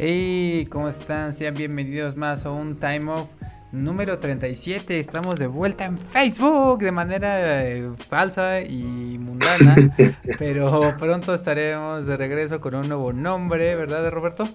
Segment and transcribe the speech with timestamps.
[0.00, 1.32] Hey, ¿cómo están?
[1.32, 3.30] Sean bienvenidos más a un Time Off
[3.72, 5.00] número 37.
[5.00, 9.92] Estamos de vuelta en Facebook de manera eh, falsa y mundana,
[10.38, 14.48] pero pronto estaremos de regreso con un nuevo nombre, ¿verdad, Roberto?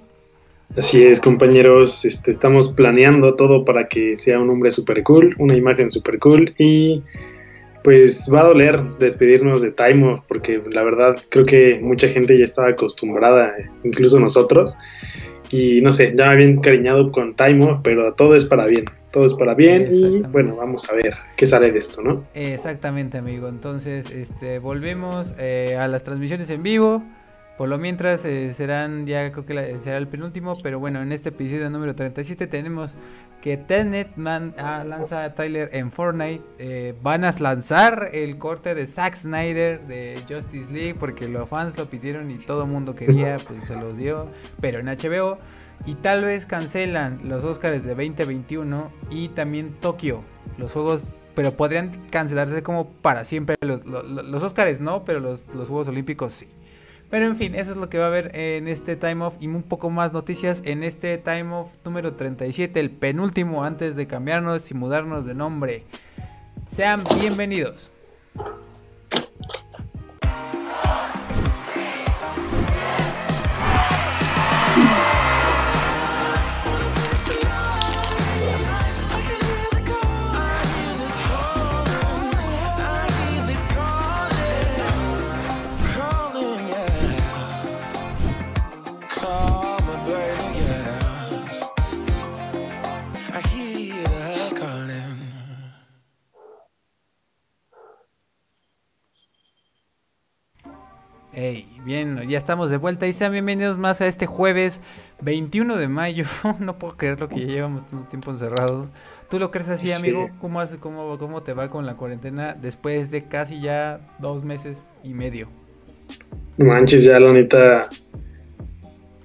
[0.77, 5.57] Así es, compañeros, este, estamos planeando todo para que sea un nombre super cool, una
[5.57, 7.03] imagen super cool y
[7.83, 12.37] pues va a doler despedirnos de Time Off porque la verdad creo que mucha gente
[12.37, 13.53] ya estaba acostumbrada,
[13.83, 14.77] incluso nosotros,
[15.53, 18.85] y no sé, ya me había encariñado con Time Off, pero todo es para bien,
[19.11, 22.23] todo es para bien y bueno, vamos a ver qué sale de esto, ¿no?
[22.33, 23.47] Exactamente, amigo.
[23.47, 27.03] Entonces, este, volvemos eh, a las transmisiones en vivo.
[27.57, 31.29] Por lo mientras eh, serán, ya creo que será el penúltimo, pero bueno, en este
[31.29, 32.97] episodio número 37 tenemos
[33.43, 36.43] que Tenet man, ah, lanza Tyler en Fortnite.
[36.57, 41.77] Eh, van a lanzar el corte de Zack Snyder de Justice League porque los fans
[41.77, 45.37] lo pidieron y todo el mundo quería, pues se los dio, pero en HBO.
[45.85, 50.23] Y tal vez cancelan los Oscars de 2021 y también Tokio,
[50.57, 53.57] los juegos pero podrían cancelarse como para siempre.
[53.61, 56.47] Los, los, Oscars no, pero los Juegos Olímpicos sí.
[57.13, 59.45] Pero en fin, eso es lo que va a haber en este Time Off y
[59.45, 64.71] un poco más noticias en este Time Off número 37, el penúltimo antes de cambiarnos
[64.71, 65.83] y mudarnos de nombre.
[66.69, 67.91] Sean bienvenidos.
[101.45, 104.79] Hey, bien, ya estamos de vuelta y sean bienvenidos más a este jueves
[105.19, 106.23] 21 de mayo.
[106.61, 108.87] no puedo creer lo que ya llevamos tanto tiempo encerrados.
[109.29, 110.29] ¿Tú lo crees así, amigo?
[110.39, 114.77] ¿Cómo, hace, cómo, ¿Cómo te va con la cuarentena después de casi ya dos meses
[115.03, 115.49] y medio?
[116.55, 117.89] No manches, ya la neta.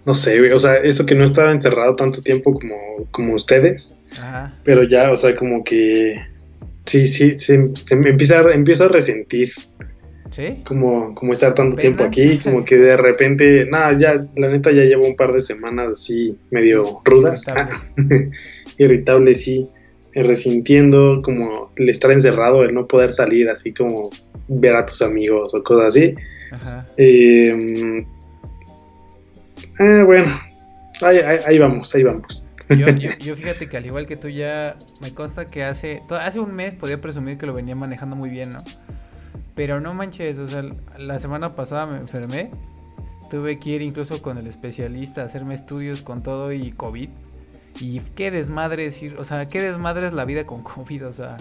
[0.05, 2.75] No sé, o sea, eso que no estaba encerrado tanto tiempo como,
[3.13, 4.01] como ustedes.
[4.19, 4.57] Ajá.
[4.65, 6.21] Pero ya, o sea, como que.
[6.85, 9.51] Sí, sí, se, se me empieza, empiezo a resentir
[10.65, 14.83] como, como estar tanto tiempo aquí, como que de repente, nada, ya, la neta ya
[14.83, 17.47] llevo un par de semanas así medio rudas,
[18.79, 19.69] irritable, sí,
[20.15, 24.11] resintiendo como el estar encerrado, el no poder salir, así como
[24.49, 26.15] ver a tus amigos o cosas así.
[26.51, 26.85] Ajá.
[26.97, 28.07] Em,
[29.79, 30.29] eh, bueno,
[31.03, 32.49] ahí, vamos, ahí vamos.
[33.21, 36.75] Yo, fíjate que al igual que tú ya me consta que hace, hace un mes
[36.75, 38.65] podía presumir que lo venía manejando muy bien, ¿no?
[39.59, 40.63] Pero no manches, o sea,
[41.01, 42.53] la semana pasada me enfermé.
[43.29, 47.11] Tuve que ir incluso con el especialista a hacerme estudios con todo y COVID.
[47.81, 51.13] Y qué desmadre es ir, o sea, qué desmadre es la vida con COVID, o
[51.13, 51.39] sea.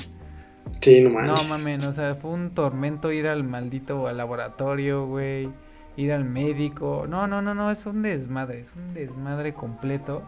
[0.82, 1.32] Sí, no mames.
[1.32, 5.52] No mames, o sea, fue un tormento ir al maldito al laboratorio, güey.
[5.96, 7.06] Ir al médico.
[7.08, 10.24] No, no, no, no, es un desmadre, es un desmadre completo.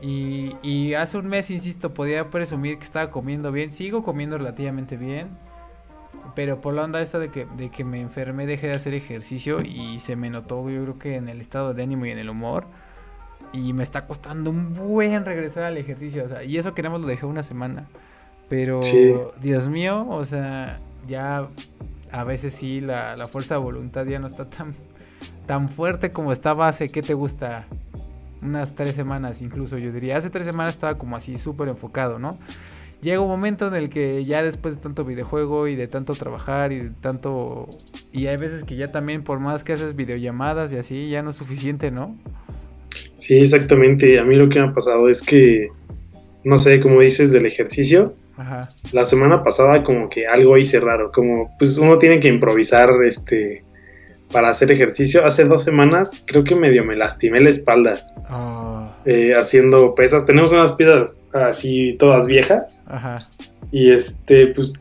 [0.00, 3.68] Y, y hace un mes, insisto, podía presumir que estaba comiendo bien.
[3.68, 5.28] Sigo comiendo relativamente bien
[6.34, 9.60] pero por la onda esta de que, de que me enfermé, dejé de hacer ejercicio
[9.62, 12.30] y se me notó, yo creo que en el estado de ánimo y en el
[12.30, 12.66] humor.
[13.52, 16.24] Y me está costando un buen regresar al ejercicio.
[16.24, 17.86] O sea, y eso queremos lo dejé una semana.
[18.48, 18.80] Pero,
[19.40, 21.46] Dios mío, o sea, ya
[22.10, 24.74] a veces sí la, la, fuerza de voluntad ya no está tan,
[25.46, 27.66] tan fuerte como estaba hace, ¿qué te gusta?
[28.42, 30.16] Unas tres semanas incluso, yo diría.
[30.16, 32.38] Hace tres semanas estaba como así súper enfocado, ¿no?
[33.04, 36.72] Llega un momento en el que ya después de tanto videojuego y de tanto trabajar
[36.72, 37.68] y de tanto...
[38.10, 41.30] Y hay veces que ya también por más que haces videollamadas y así, ya no
[41.30, 42.18] es suficiente, ¿no?
[43.18, 44.18] Sí, exactamente.
[44.18, 45.66] A mí lo que me ha pasado es que,
[46.42, 48.70] no sé, como dices del ejercicio, Ajá.
[48.92, 53.62] la semana pasada como que algo hice raro, como pues uno tiene que improvisar este
[54.34, 55.24] para hacer ejercicio.
[55.24, 58.04] Hace dos semanas creo que medio me lastimé la espalda.
[58.28, 58.92] Ah.
[59.04, 60.26] Eh, haciendo pesas.
[60.26, 62.84] Tenemos unas piezas así todas viejas.
[62.88, 63.28] Ajá.
[63.70, 64.72] Y este, pues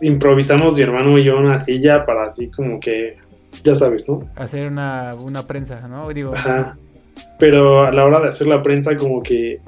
[0.00, 3.16] improvisamos mi hermano y yo una silla para así como que,
[3.64, 4.30] ya sabes, ¿no?
[4.36, 6.08] Hacer una, una prensa, ¿no?
[6.10, 6.70] Digo, Ajá.
[7.40, 9.60] Pero a la hora de hacer la prensa como que,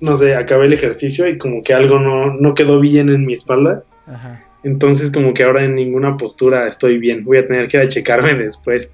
[0.00, 3.34] no sé, acabé el ejercicio y como que algo no, no quedó bien en mi
[3.34, 3.84] espalda.
[4.04, 4.45] Ajá.
[4.66, 7.24] Entonces como que ahora en ninguna postura estoy bien.
[7.24, 8.92] Voy a tener que ir a checarme después.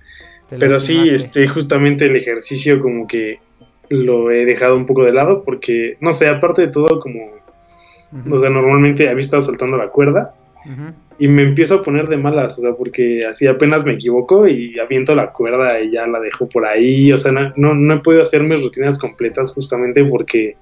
[0.59, 3.39] Pero sí, este, justamente el ejercicio como que
[3.89, 7.31] lo he dejado un poco de lado porque, no sé, aparte de todo, como,
[8.31, 10.35] o sea, normalmente había estado saltando la cuerda
[11.19, 14.79] y me empiezo a poner de malas, o sea, porque así apenas me equivoco y
[14.79, 18.21] aviento la cuerda y ya la dejo por ahí, o sea, no, no he podido
[18.21, 20.57] hacer mis rutinas completas justamente porque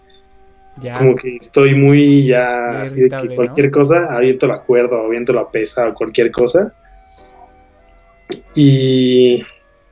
[0.98, 5.32] como que estoy muy ya así de que cualquier cosa, aviento la cuerda o aviento
[5.32, 6.70] la pesa o cualquier cosa.
[8.54, 9.42] Y,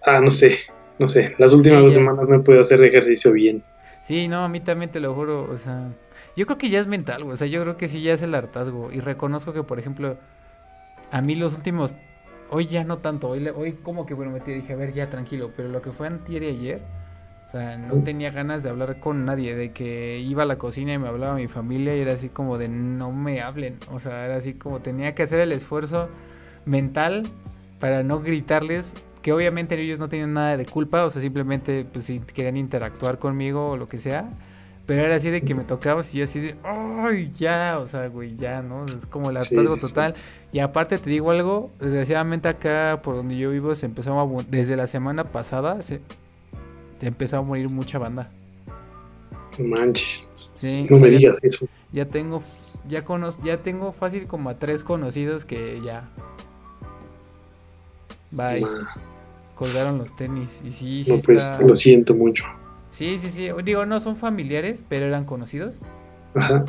[0.05, 0.59] ah, no sé,
[0.99, 3.63] no sé, las últimas dos semanas no he podido hacer ejercicio bien.
[4.03, 5.89] Sí, no, a mí también te lo juro, o sea,
[6.37, 8.35] yo creo que ya es mental, o sea, yo creo que sí ya es el
[8.35, 8.91] hartazgo.
[8.93, 10.17] Y reconozco que, por ejemplo,
[11.11, 11.97] a mí los últimos,
[12.51, 15.51] hoy ya no tanto, hoy, hoy como que, bueno, me dije, a ver, ya tranquilo,
[15.57, 16.81] pero lo que fue antier y ayer,
[17.49, 20.93] o sea, no tenía ganas de hablar con nadie, de que iba a la cocina
[20.93, 24.27] y me hablaba mi familia y era así como de no me hablen, o sea,
[24.27, 26.11] era así como tenía que hacer el esfuerzo
[26.67, 27.23] mental
[27.81, 32.05] para no gritarles, que obviamente ellos no tenían nada de culpa, o sea, simplemente pues
[32.05, 34.29] si querían interactuar conmigo o lo que sea,
[34.85, 37.79] pero era así de que me tocaba y yo así de, ¡ay, ya!
[37.79, 38.85] O sea, güey, ya, ¿no?
[38.85, 40.15] Es como el hartazgo total.
[40.53, 44.77] Y aparte te digo algo, desgraciadamente acá por donde yo vivo se empezó a, desde
[44.77, 46.03] la semana pasada, se,
[47.07, 48.31] empezó a morir mucha banda.
[49.59, 50.33] Manches.
[50.91, 51.67] no me digas eso.
[51.93, 52.43] Ya tengo,
[52.89, 53.05] ya
[53.45, 56.09] ya tengo fácil como a tres conocidos que ya.
[58.31, 58.65] Bye.
[59.55, 60.61] Colgaron los tenis.
[60.65, 61.11] Y sí, sí.
[61.11, 62.45] No, pues lo siento mucho.
[62.91, 63.49] Sí, sí, sí.
[63.65, 65.77] Digo, no son familiares, pero eran conocidos.
[66.35, 66.65] Ajá.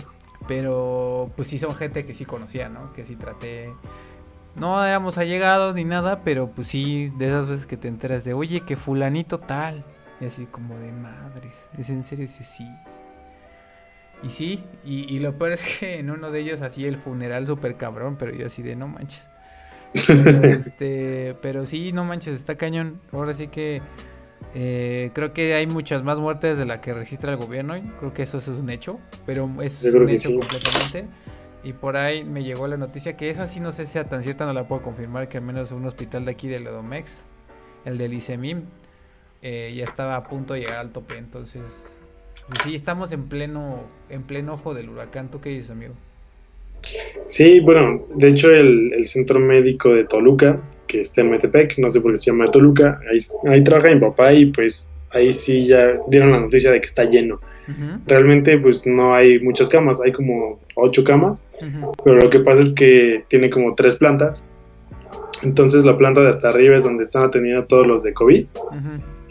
[0.48, 2.92] Pero pues sí son gente que sí conocía, ¿no?
[2.94, 3.72] Que sí traté.
[4.56, 8.34] No éramos allegados ni nada, pero pues sí, de esas veces que te enteras de,
[8.34, 9.86] oye, que fulanito tal.
[10.20, 11.70] Y así como de madres.
[11.78, 12.26] ¿Es en serio?
[12.26, 12.68] Dice, sí.
[14.22, 17.48] Y sí, y, y, lo peor es que en uno de ellos hacía el funeral
[17.48, 19.30] súper cabrón, pero yo así de no manches.
[19.94, 23.00] este, pero sí, no manches, está cañón.
[23.12, 23.82] Ahora sí que
[24.56, 27.76] eh, creo que hay muchas más muertes de la que registra el gobierno.
[28.00, 31.06] Creo que eso es un hecho, pero es un hecho completamente.
[31.64, 34.24] Y por ahí me llegó la noticia que esa sí no sé si sea tan
[34.24, 37.24] cierta, no la puedo confirmar, que al menos un hospital de aquí de Lodomex,
[37.84, 38.64] el del ICEMIM,
[39.42, 41.18] eh, ya estaba a punto de llegar al tope.
[41.18, 42.00] Entonces,
[42.64, 45.30] sí, estamos en pleno, en pleno ojo del huracán.
[45.32, 45.94] ¿Tú qué dices, amigo?
[47.28, 52.02] Sí, bueno, de hecho el, centro médico de Toluca, que está en Metepec, no sé
[52.02, 53.00] por qué se llama Toluca,
[53.48, 57.04] ahí, trabaja mi papá y pues ahí sí ya dieron la noticia de que está
[57.04, 57.40] lleno.
[58.08, 61.50] Realmente pues no hay muchas camas, hay como ocho camas,
[62.04, 64.42] pero lo que pasa es que tiene como tres plantas.
[65.44, 68.48] Entonces la planta de hasta arriba es donde están atendiendo todos los de COVID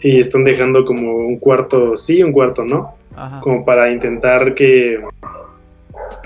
[0.01, 2.95] y están dejando como un cuarto sí, un cuarto no,
[3.41, 4.99] como para intentar que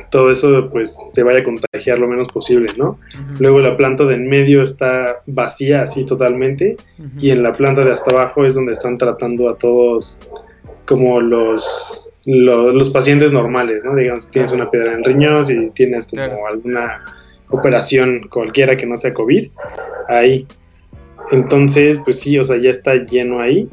[0.10, 3.00] todo eso pues se vaya a contagiar lo menos posible, ¿no?
[3.40, 6.78] Luego la planta de en medio está vacía así totalmente
[7.18, 10.28] y en la planta de hasta abajo es donde están tratando a todos
[10.86, 13.96] como los, los, pacientes normales, ¿no?
[13.96, 17.04] Digamos, si tienes una piedra en el riñón, si tienes como alguna
[17.50, 19.50] operación cualquiera que no sea COVID,
[20.10, 20.46] ahí.
[21.34, 23.68] Entonces, pues sí, o sea, ya está lleno ahí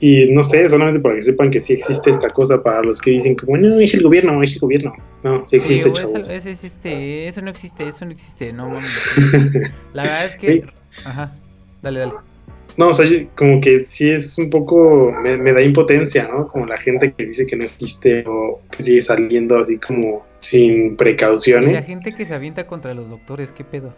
[0.00, 3.10] y no sé, solamente para que sepan que sí existe esta cosa para los que
[3.10, 4.94] dicen como, no, es el gobierno, es el gobierno.
[5.24, 8.72] No, sí existe, sí, Eso, eso, existe, eso no existe, eso no existe, no
[9.92, 10.64] La verdad es que...
[11.04, 11.32] Ajá,
[11.82, 12.12] dale, dale.
[12.76, 16.46] No, o sea, como que sí es un poco, me, da impotencia, ¿no?
[16.46, 20.96] Como la gente que dice que no existe o que sigue saliendo así como sin
[20.96, 21.70] precauciones.
[21.70, 23.96] Y la gente que se avienta contra los doctores, ¿qué pedo?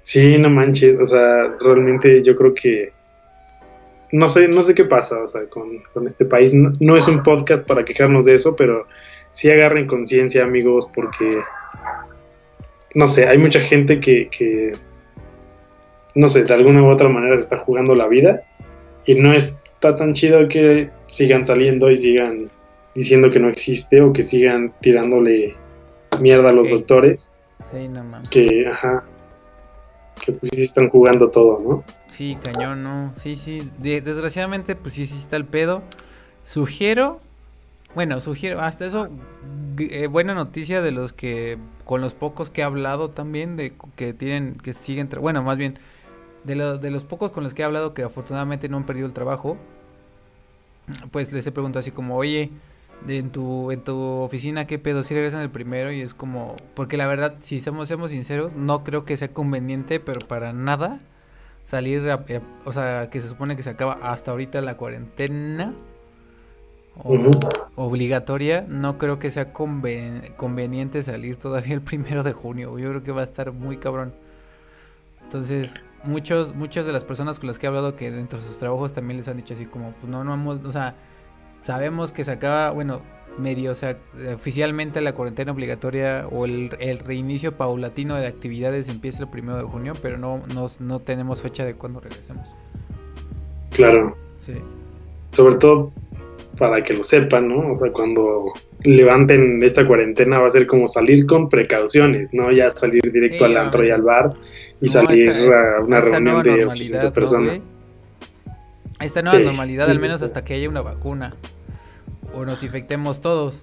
[0.00, 2.92] Sí, no manches, o sea, realmente yo creo que
[4.12, 6.52] no sé, no sé qué pasa, o sea, con, este país.
[6.54, 8.86] No, es un podcast para quejarnos de eso, pero
[9.30, 11.40] sí agarren conciencia, amigos, porque,
[12.94, 14.72] no sé, hay mucha gente que, que,
[16.14, 18.42] no sé, de alguna u otra manera se está jugando la vida
[19.06, 22.50] y no está tan chido que sigan saliendo y sigan
[22.94, 25.54] diciendo que no existe o que sigan tirándole
[26.20, 27.32] mierda a los doctores.
[27.70, 28.28] Sí, no mames.
[28.28, 29.04] Que, ajá,
[30.24, 31.84] que pues sí están jugando todo, ¿no?
[32.06, 33.12] Sí, cañón, ¿no?
[33.16, 33.70] Sí, sí.
[33.78, 35.82] desgraciadamente, pues sí, sí está el pedo.
[36.44, 37.18] Sugiero,
[37.94, 39.08] bueno, sugiero, hasta eso,
[39.78, 44.12] eh, buena noticia de los que, con los pocos que he hablado también, de que
[44.12, 45.78] tienen, que siguen, bueno, más bien,
[46.44, 49.12] de, de los pocos con los que he hablado que afortunadamente no han perdido el
[49.12, 49.56] trabajo,
[51.10, 52.50] pues les he preguntado así como, oye,
[53.08, 55.02] en tu, en tu oficina, ¿qué pedo?
[55.02, 58.84] Si regresan el primero y es como, porque la verdad, si somos, somos sinceros, no
[58.84, 61.00] creo que sea conveniente, pero para nada
[61.64, 65.74] salir, eh, o sea, que se supone que se acaba hasta ahorita la cuarentena
[67.76, 73.12] obligatoria, no creo que sea conveniente salir todavía el primero de junio, yo creo que
[73.12, 74.12] va a estar muy cabrón.
[75.22, 78.58] Entonces, muchos, muchas de las personas con las que he hablado que dentro de sus
[78.58, 80.96] trabajos también les han dicho así como, pues no, no vamos, o sea,
[81.64, 83.02] sabemos que se acaba, bueno,
[83.38, 83.96] medio, o sea,
[84.34, 86.70] oficialmente la cuarentena obligatoria o el,
[87.04, 90.42] reinicio paulatino de actividades empieza el primero de junio, pero no,
[90.78, 92.46] no, tenemos fecha de cuándo regresemos.
[93.70, 94.16] Claro.
[94.40, 94.54] Sí.
[95.32, 95.92] Sobre todo
[96.58, 97.72] para que lo sepan, ¿no?
[97.72, 98.52] O sea, cuando
[98.82, 103.56] levanten esta cuarentena va a ser como salir con precauciones, no ya salir directo al
[103.56, 104.32] antro y al bar
[104.80, 107.60] y salir a una reunión de 800 personas.
[109.04, 111.30] Esta nueva normalidad, al menos hasta que haya una vacuna
[112.34, 113.62] o nos infectemos todos.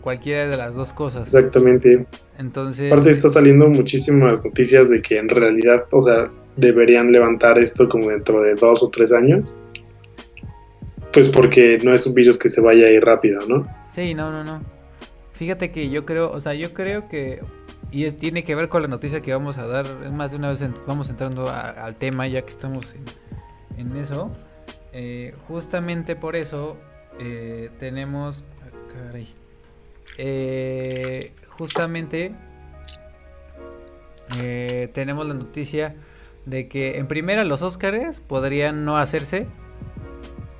[0.00, 1.34] Cualquiera de las dos cosas.
[1.34, 2.06] Exactamente.
[2.38, 2.92] Entonces.
[2.92, 8.10] Aparte, está saliendo muchísimas noticias de que en realidad, o sea, deberían levantar esto como
[8.10, 9.60] dentro de dos o tres años.
[11.12, 13.66] Pues porque no es un virus que se vaya a ir rápido, ¿no?
[13.90, 14.60] Sí, no, no, no.
[15.32, 17.40] Fíjate que yo creo, o sea, yo creo que.
[17.90, 19.86] Y tiene que ver con la noticia que vamos a dar.
[20.04, 22.94] Es más de una vez vamos entrando al tema, ya que estamos
[23.76, 24.30] en, eso.
[24.98, 26.78] Eh, justamente por eso
[27.20, 28.42] eh, tenemos...
[30.16, 32.34] Eh, justamente
[34.94, 35.96] tenemos la noticia
[36.46, 39.46] de que en primera los Oscars podrían no hacerse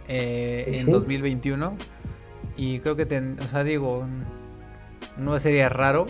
[0.06, 1.78] en 2021
[2.58, 3.04] y creo que,
[3.42, 4.06] o sea, digo,
[5.16, 6.06] no sería raro.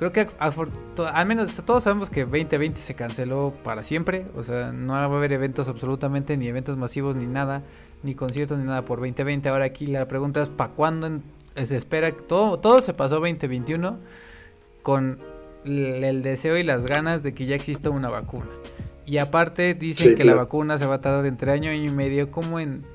[0.00, 4.94] Creo que al menos todos sabemos que 2020 se canceló para siempre, o sea, no
[4.94, 7.64] va a haber eventos absolutamente, ni eventos masivos, ni nada
[8.02, 9.50] ni conciertos ni nada por 2020.
[9.50, 11.20] Ahora aquí la pregunta es ¿para cuándo
[11.54, 12.16] se espera?
[12.16, 13.98] Todo, todo se pasó 2021
[14.80, 15.18] con
[15.66, 18.48] el deseo y las ganas de que ya exista una vacuna.
[19.04, 22.58] Y aparte dicen que la vacuna se va a tardar entre año, y medio como
[22.58, 22.86] en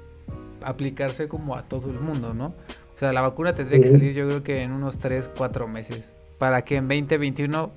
[0.64, 2.48] aplicarse como a todo el mundo, ¿no?
[2.48, 6.15] O sea, la vacuna tendría que salir yo creo que en unos 3, 4 meses.
[6.38, 7.72] Para que en 2021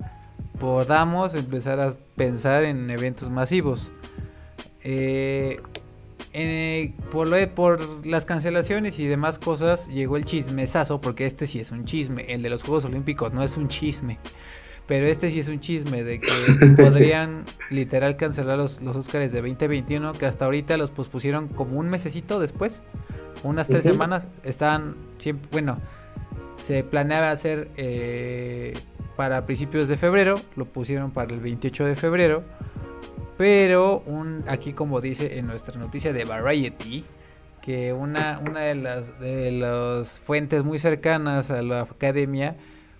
[0.58, 3.90] podamos empezar a pensar en eventos masivos.
[4.82, 5.60] Eh,
[6.34, 11.70] eh, por, por las cancelaciones y demás cosas llegó el chismesazo, porque este sí es
[11.70, 14.18] un chisme, el de los Juegos Olímpicos no es un chisme,
[14.86, 16.28] pero este sí es un chisme de que
[16.76, 21.88] podrían literal cancelar los, los Oscars de 2021, que hasta ahorita los pospusieron como un
[21.88, 22.82] mesecito después,
[23.42, 25.80] unas tres semanas, estaban siempre, bueno,
[26.58, 28.78] se planeaba hacer eh,
[29.16, 32.44] para principios de febrero, lo pusieron para el 28 de febrero
[33.38, 37.04] pero un, aquí como dice en nuestra noticia de Variety,
[37.62, 42.56] que una, una de, las, de las fuentes muy cercanas a la academia,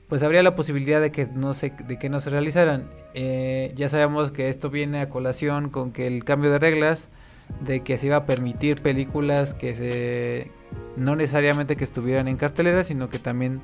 [0.08, 2.88] pues habría la posibilidad de que no se, de que no se realizaran.
[3.14, 7.08] Eh, ya sabemos que esto viene a colación con que el cambio de reglas,
[7.60, 10.50] de que se iba a permitir películas que se
[10.96, 13.60] no necesariamente que estuvieran en cartelera, sino que también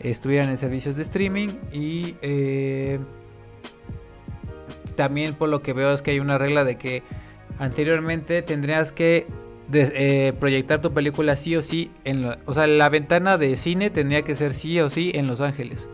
[0.00, 1.48] estuvieran en servicios de streaming.
[1.72, 2.98] Y eh,
[4.96, 7.02] también por lo que veo es que hay una regla de que
[7.58, 9.26] anteriormente tendrías que
[9.72, 14.22] eh, proyectar tu película sí o sí en o sea la ventana de cine tendría
[14.22, 15.88] que ser sí o sí en Los Ángeles.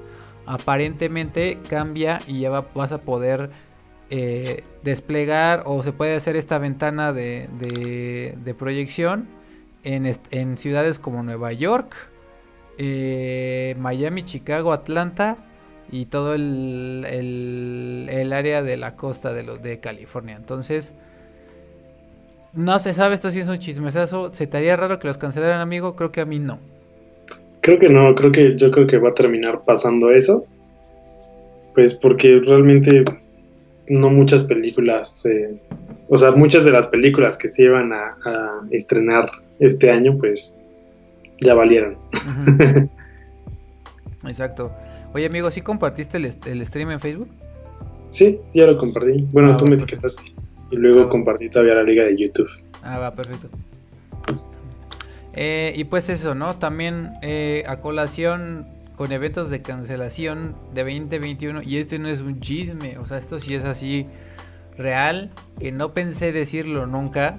[0.46, 3.50] Aparentemente cambia y ya vas a poder
[4.14, 7.48] eh, desplegar o se puede hacer esta ventana de,
[8.58, 9.26] proyección
[9.84, 11.94] en, ciudades como Nueva York
[12.76, 15.38] eh, Miami Chicago Atlanta
[15.90, 17.06] y todo el,
[18.34, 20.36] área de la costa de California.
[20.36, 20.94] Entonces,
[22.52, 24.30] no se sabe, esto sí es un chismesazo.
[24.30, 25.96] ¿Se te haría raro que los cancelaran, amigo?
[25.96, 26.58] Creo que a mí no.
[27.62, 30.44] Creo que no, creo que yo creo que va a terminar pasando eso.
[31.74, 33.04] Pues porque realmente
[33.92, 35.26] no muchas películas,
[36.08, 38.16] o sea, muchas de las películas que se iban a,
[38.70, 39.26] estrenar
[39.58, 40.58] este año, pues
[41.40, 41.98] ya valieron.
[44.26, 44.72] Exacto.
[45.12, 47.28] Oye, amigo, ¿sí compartiste el, stream en Facebook?
[48.08, 49.28] Sí, ya lo compartí.
[49.30, 50.32] Bueno, ah, tú me etiquetaste.
[50.70, 52.48] Y luego ah, compartí todavía la liga de YouTube.
[52.82, 53.48] Ah, va, perfecto.
[55.34, 56.56] Eh, y pues eso, ¿no?
[56.56, 61.62] También eh, a colación con eventos de cancelación de 2021.
[61.62, 64.06] Y este no es un chisme, o sea, esto sí es así
[64.76, 67.38] real, que no pensé decirlo nunca.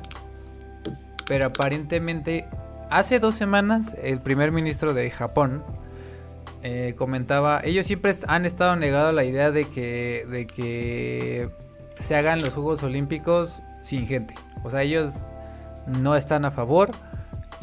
[1.27, 2.47] Pero aparentemente,
[2.89, 5.63] hace dos semanas, el primer ministro de Japón
[6.63, 11.49] eh, comentaba, ellos siempre han estado negados a la idea de que, de que
[11.99, 14.35] se hagan los Juegos Olímpicos sin gente.
[14.63, 15.13] O sea, ellos
[15.87, 16.91] no están a favor.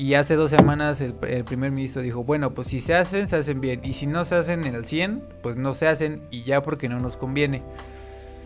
[0.00, 1.12] Y hace dos semanas el,
[1.44, 3.80] primer ministro dijo, bueno, pues si se hacen, se hacen bien.
[3.84, 6.88] Y si no se hacen en el 100, pues no se hacen y ya porque
[6.88, 7.62] no nos conviene.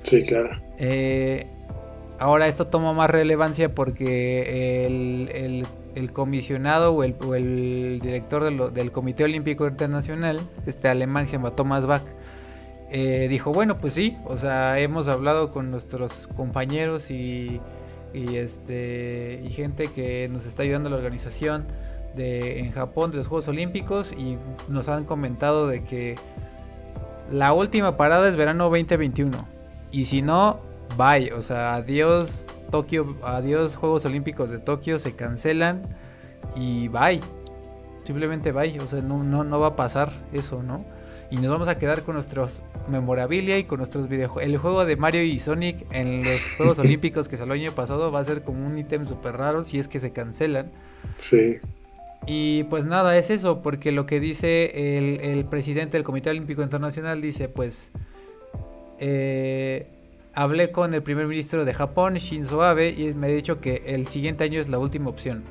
[0.02, 0.60] Sí, claro.
[0.78, 1.46] Eh,
[2.18, 9.66] ahora esto toma más relevancia porque el el comisionado o el, director del Comité Olímpico
[9.66, 12.02] Internacional, este alemán se llama Thomas Bach,
[12.90, 17.60] eh, dijo, bueno, pues sí, o sea, hemos hablado con nuestros compañeros y,
[18.14, 21.66] y, este, y gente que nos está ayudando a la organización
[22.14, 26.16] de, en Japón de los Juegos Olímpicos y nos han comentado de que
[27.30, 29.36] la última parada es verano 2021.
[29.90, 30.60] Y si no,
[30.96, 31.32] bye.
[31.32, 35.82] O sea, adiós Tokio, adiós Juegos Olímpicos de Tokio, se cancelan
[36.56, 37.20] y bye.
[38.04, 38.78] Simplemente bye.
[38.80, 40.84] O sea, no, no, no va a pasar eso, ¿no?
[41.30, 44.50] Y nos vamos a quedar con nuestros memorabilia y con nuestros videojuegos.
[44.50, 48.12] El juego de Mario y Sonic en los Juegos Olímpicos que salió el año pasado
[48.12, 50.70] va a ser como un ítem súper raro si es que se cancelan.
[51.16, 51.58] Sí.
[52.26, 57.20] Y pues nada, es eso, porque lo que dice el, presidente del Comité Olímpico Internacional
[57.20, 57.90] dice, pues,
[58.98, 59.86] eh,
[60.32, 64.06] hablé con el primer ministro de Japón, Shinzo Abe, y me ha dicho que el
[64.06, 65.44] siguiente año es la última opción.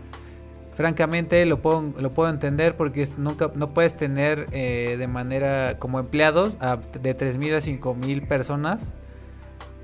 [0.74, 6.00] Francamente lo puedo, lo puedo entender porque nunca, no puedes tener eh, de manera como
[6.00, 8.94] empleados a, de 3.000 a 5.000 personas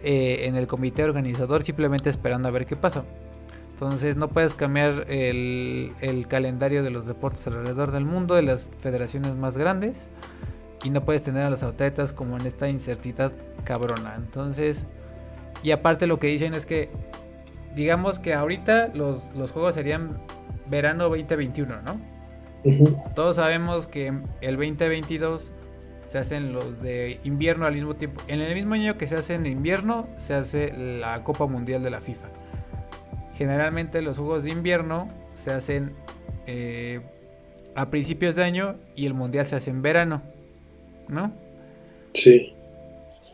[0.03, 3.03] eh, en el comité organizador simplemente esperando a ver qué pasa.
[3.79, 9.35] Entonces no puedes cambiar el, calendario de los deportes alrededor del mundo, de las federaciones
[9.35, 10.09] más grandes.
[10.83, 14.15] Y no puedes tener a los atletas como en esta incertidumbre cabrona.
[14.17, 14.87] Entonces,
[15.63, 16.89] y aparte lo que dicen es que,
[17.73, 19.19] digamos que ahorita los,
[19.51, 20.17] juegos serían
[20.69, 21.99] verano 2021, ¿no?
[23.15, 24.07] Todos sabemos que
[24.41, 25.51] el 2022
[26.07, 28.21] se hacen los de invierno al mismo tiempo.
[28.27, 31.89] En el mismo año que se hace en invierno, se hace la Copa Mundial de
[31.89, 32.27] la FIFA.
[33.37, 35.93] Generalmente los juegos de invierno se hacen
[36.47, 36.99] eh,
[37.75, 40.21] a principios de año y el mundial se hace en verano,
[41.07, 41.31] ¿no?
[42.13, 42.53] Sí.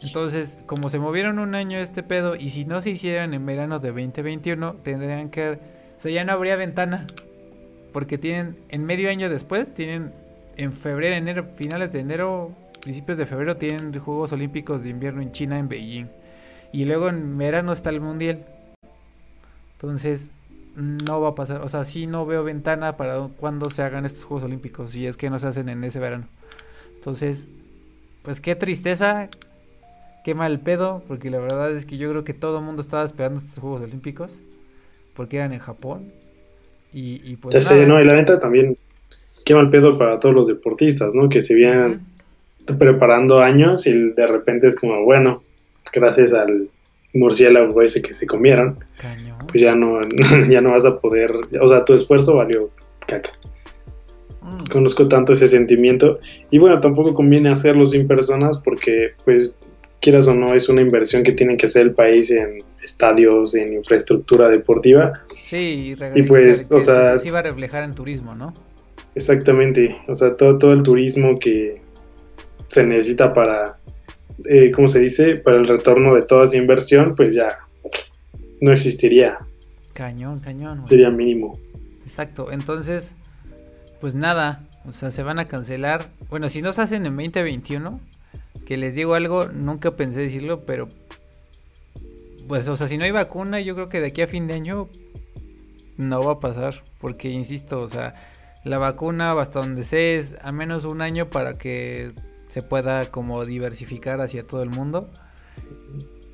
[0.04, 3.80] Entonces, como se movieron un año este pedo y si no se hicieran en verano
[3.80, 5.75] de 2021, tendrían que...
[5.98, 7.08] O sea, ya no habría ventana.
[7.94, 10.14] Porque tienen, en medio año después, tienen
[10.58, 15.32] en febrero, enero, finales de enero, principios de febrero, tienen Juegos Olímpicos de invierno en
[15.32, 16.08] China, en Beijing.
[16.72, 18.46] Y luego en verano está el Mundial.
[19.74, 20.32] Entonces,
[20.76, 21.62] no va a pasar.
[21.62, 24.92] O sea, sí no veo ventana para cuando se hagan estos Juegos Olímpicos.
[24.92, 26.28] Si es que no se hacen en ese verano.
[26.96, 27.48] Entonces,
[28.22, 29.30] pues qué tristeza.
[30.24, 31.04] Qué mal pedo.
[31.08, 33.82] Porque la verdad es que yo creo que todo el mundo estaba esperando estos Juegos
[33.82, 34.38] Olímpicos.
[35.16, 36.12] Porque eran en Japón.
[36.94, 37.54] Y, pues.
[37.54, 38.78] Ya sé, no, y la neta también.
[39.46, 41.30] Qué mal pedo para todos los deportistas, ¿no?
[41.30, 42.02] Que se vienen
[42.74, 45.44] preparando años y de repente es como, bueno,
[45.94, 46.70] gracias al
[47.14, 48.78] murciélago ese que se comieron,
[49.48, 50.00] pues ya no,
[50.50, 52.70] ya no vas a poder, o sea, tu esfuerzo valió
[53.08, 53.32] caca.
[54.42, 54.72] Mm.
[54.72, 56.20] Conozco tanto ese sentimiento
[56.52, 59.60] y bueno, tampoco conviene hacerlo sin personas porque pues
[60.06, 63.74] quieras o no es una inversión que tiene que hacer el país en estadios, en
[63.74, 65.14] infraestructura deportiva.
[65.44, 68.54] Sí, y, pues, o sea, se iba a reflejar en turismo, ¿no?
[69.16, 71.82] Exactamente, o sea, todo, todo el turismo que
[72.68, 73.80] se necesita para
[74.44, 77.60] eh, como se dice, para el retorno de toda esa inversión, pues ya
[78.62, 79.40] no existiría.
[79.94, 80.86] Cañón, cañón.
[80.86, 81.58] Sería mínimo.
[82.04, 83.16] Exacto, entonces,
[84.02, 86.10] pues nada, o sea, se van a cancelar.
[86.30, 88.00] Bueno, si no se hacen en 2021,
[88.66, 90.90] que les digo algo, nunca pensé decirlo, pero
[92.48, 94.54] pues, o sea, si no hay vacuna, yo creo que de aquí a fin de
[94.54, 94.90] año
[95.98, 98.14] no va a pasar, porque insisto, o sea,
[98.64, 102.14] la vacuna, hasta donde sé, es a menos un año para que
[102.48, 105.10] se pueda como diversificar hacia todo el mundo.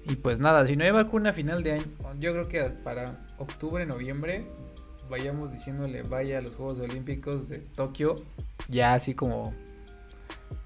[0.06, 1.86] Y pues nada, si no hay vacuna a final de año,
[2.20, 4.46] yo creo que para octubre, noviembre,
[5.10, 8.16] vayamos diciéndole vaya a los Juegos Olímpicos de Tokio,
[8.68, 9.54] ya así como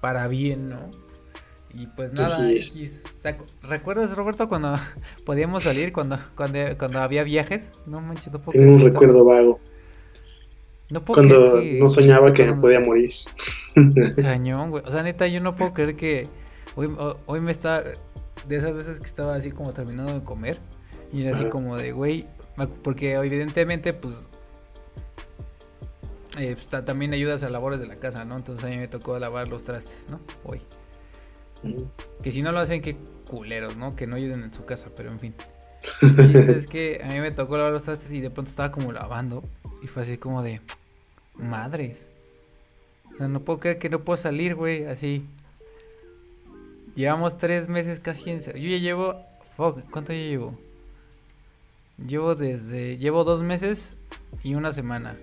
[0.00, 0.90] para bien, ¿no?
[1.74, 2.48] Y pues nada,
[3.62, 4.74] ¿recuerdas Roberto cuando
[5.26, 7.72] podíamos salir, cuando, cuando, cuando había viajes?
[7.86, 9.60] No manches, no puedo un recuerdo vago.
[10.90, 13.12] No Cuando no soñaba que me podía morir.
[14.16, 14.84] Cañón, güey.
[14.86, 16.28] O sea, neta, yo no puedo creer que
[16.76, 16.88] hoy,
[17.26, 17.84] hoy me está...
[18.46, 20.58] De esas veces que estaba así como terminando de comer.
[21.12, 22.26] Y era así como de, güey,
[22.82, 24.28] porque evidentemente, pues,
[26.38, 28.36] eh, pues también ayudas a labores de la casa, ¿no?
[28.36, 30.20] Entonces a mí me tocó lavar los trastes, ¿no?
[30.44, 30.60] Hoy.
[32.22, 32.96] Que si no lo hacen, qué
[33.28, 33.96] culeros, ¿no?
[33.96, 35.34] Que no ayuden en su casa, pero en fin.
[36.48, 39.44] es que a mí me tocó lavar los trastes y de pronto estaba como lavando.
[39.82, 40.60] Y fue así como de,
[41.38, 42.08] madres.
[43.12, 45.24] O sea, no puedo creer que no puedo salir, güey, así.
[46.94, 48.40] Llevamos tres meses casi en...
[48.40, 49.16] Yo ya llevo...
[49.56, 50.58] Fuck, ¿cuánto ya llevo?
[52.06, 52.98] Llevo desde...
[52.98, 53.96] Llevo dos meses
[54.42, 55.16] y una semana.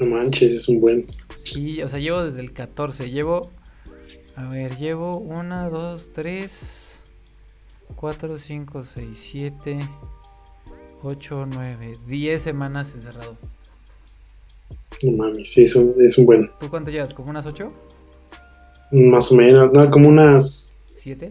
[0.00, 1.06] No manches, es un buen...
[1.44, 3.10] Sí, o sea, llevo desde el 14.
[3.10, 3.50] Llevo...
[4.36, 7.02] A ver, llevo una, dos, tres...
[7.94, 9.78] Cuatro, cinco, seis, siete...
[11.06, 13.36] 8, 9, 10 semanas encerrado.
[15.02, 16.50] No mames, sí, es un, es un buen.
[16.58, 17.12] ¿Tú cuánto llevas?
[17.12, 17.70] ¿Como unas 8?
[18.92, 20.80] Más o menos, no, como unas.
[20.96, 21.30] ¿7?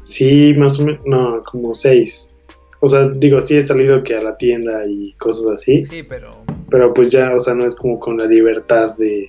[0.00, 2.34] Sí, más o menos, no, como 6.
[2.80, 5.84] O sea, digo, sí he salido que a la tienda y cosas así.
[5.84, 6.39] Sí, pero...
[6.70, 9.28] Pero pues ya, o sea, no es como con la libertad de...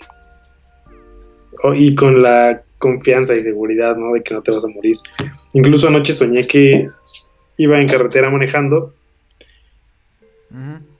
[1.75, 4.13] y con la confianza y seguridad, ¿no?
[4.13, 4.95] De que no te vas a morir.
[5.53, 6.87] Incluso anoche soñé que
[7.57, 8.93] iba en carretera manejando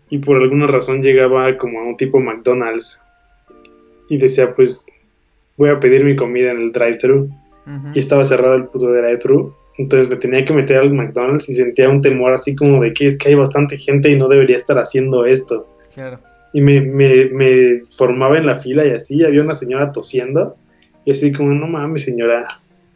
[0.09, 3.03] y por alguna razón llegaba como a un tipo McDonald's
[4.09, 4.87] y decía, pues
[5.57, 7.29] voy a pedir mi comida en el drive-thru
[7.93, 9.53] y estaba cerrado el puto drive-thru.
[9.77, 13.07] Entonces me tenía que meter al McDonald's y sentía un temor así como de que
[13.07, 15.65] es que hay bastante gente y no debería estar haciendo esto.
[16.53, 20.57] Y me, me, me formaba en la fila y así, había una señora tosiendo
[21.05, 22.45] y así como, no mames señora.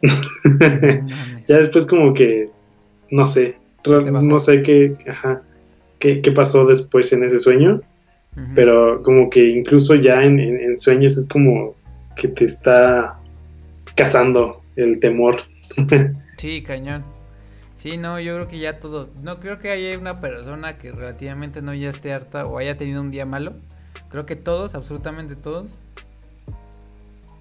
[1.46, 2.50] ya después como que,
[3.10, 3.56] no sé,
[3.86, 5.42] no sé qué, ajá,
[5.98, 7.80] qué, qué, pasó después en ese sueño,
[8.54, 11.74] pero como que incluso ya en, sueños es como
[12.16, 13.18] que te está
[13.94, 15.36] cazando el temor.
[16.36, 17.15] sí, cañón.
[17.76, 21.62] Sí, no, yo creo que ya todos, no creo que haya una persona que relativamente
[21.62, 23.54] no ya esté harta o haya tenido un día malo.
[24.08, 25.78] Creo que todos, absolutamente todos,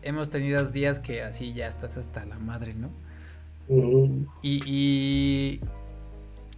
[0.01, 2.89] hemos tenido días que así ya estás hasta la madre, ¿no?
[4.43, 5.61] y, y,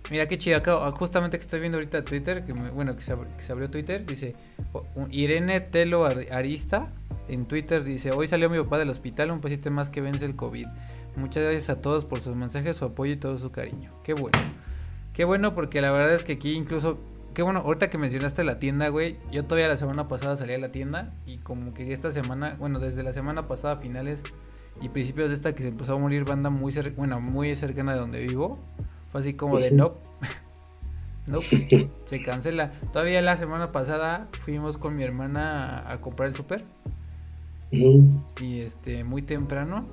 [0.09, 3.69] Mira qué chido, acá, justamente que estoy viendo ahorita Twitter, que bueno, que se, abrió,
[3.69, 4.35] Twitter, dice
[5.11, 6.87] Irene Telo Arista
[7.27, 10.35] en Twitter dice, hoy salió mi papá del hospital, un paciente más que vence el
[10.35, 10.67] COVID.
[11.17, 13.91] Muchas gracias a todos por sus mensajes, su apoyo y todo su cariño.
[14.03, 14.37] Qué bueno.
[15.13, 16.99] Qué bueno porque la verdad es que aquí incluso,
[17.33, 20.59] qué bueno, ahorita que mencionaste la tienda, güey, yo todavía la semana pasada salí a
[20.59, 24.21] la tienda y como que esta semana, bueno, desde la semana pasada finales
[24.79, 27.99] y principios de esta que se empezó a morir banda muy, bueno, muy cercana de
[27.99, 28.59] donde vivo
[29.11, 29.95] fue así como de no.
[31.25, 31.39] no,
[32.05, 32.73] se cancela.
[32.93, 36.63] Todavía la semana pasada fuimos con mi hermana a, comprar el súper.
[37.71, 39.87] Y este, muy temprano,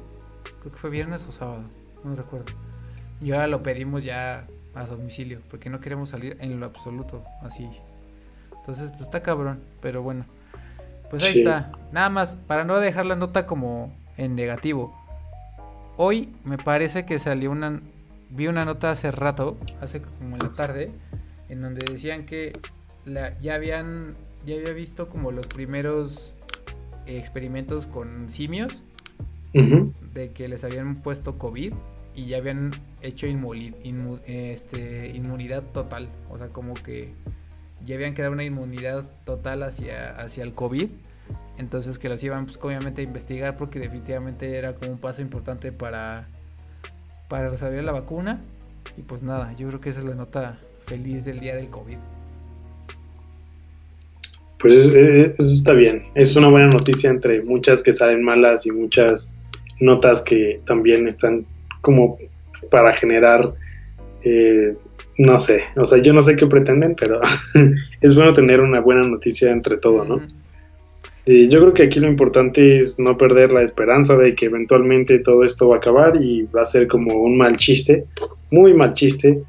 [0.61, 1.65] creo que fue viernes o sábado,
[2.05, 2.53] no recuerdo.
[3.21, 7.69] Y ahora lo pedimos ya a domicilio, porque no queremos salir en lo absoluto, así.
[8.57, 10.25] Entonces, pues está cabrón, pero bueno.
[11.11, 11.73] Pues ahí está.
[11.93, 14.99] Nada más, para no dejar la nota como en negativo.
[15.97, 17.81] Hoy me parece que salió una,
[18.31, 20.91] vi una nota hace rato, hace como en la tarde,
[21.49, 22.53] en donde decían que
[23.05, 26.35] la, ya habían, ya había visto como los primeros
[27.07, 28.83] experimentos con simios,
[29.55, 31.73] de que les habían puesto COVID
[32.15, 37.13] y ya habían hecho este, inmunidad total, o sea, como que
[37.87, 40.89] ya habían creado una inmunidad total hacia, hacia el COVID.
[41.57, 45.71] Entonces que los iban pues, obviamente a investigar porque definitivamente era como un paso importante
[45.71, 46.27] para
[47.29, 48.41] para resolver la vacuna.
[48.97, 51.97] Y pues nada, yo creo que esa es la nota feliz del día del COVID.
[54.59, 56.01] Pues eso está bien.
[56.15, 59.41] Es una buena noticia entre muchas que salen malas y muchas
[59.81, 61.47] notas que también están
[61.81, 62.19] como
[62.71, 63.55] para generar,
[64.23, 64.75] eh,
[65.19, 67.21] no sé, o sea, yo no sé qué pretenden, pero
[68.01, 70.21] es bueno tener una buena noticia entre todo, ¿no?
[71.27, 75.43] yo creo que aquí lo importante es no perder la esperanza de que eventualmente todo
[75.43, 78.05] esto va a acabar y va a ser como un mal chiste,
[78.51, 79.43] muy mal chiste.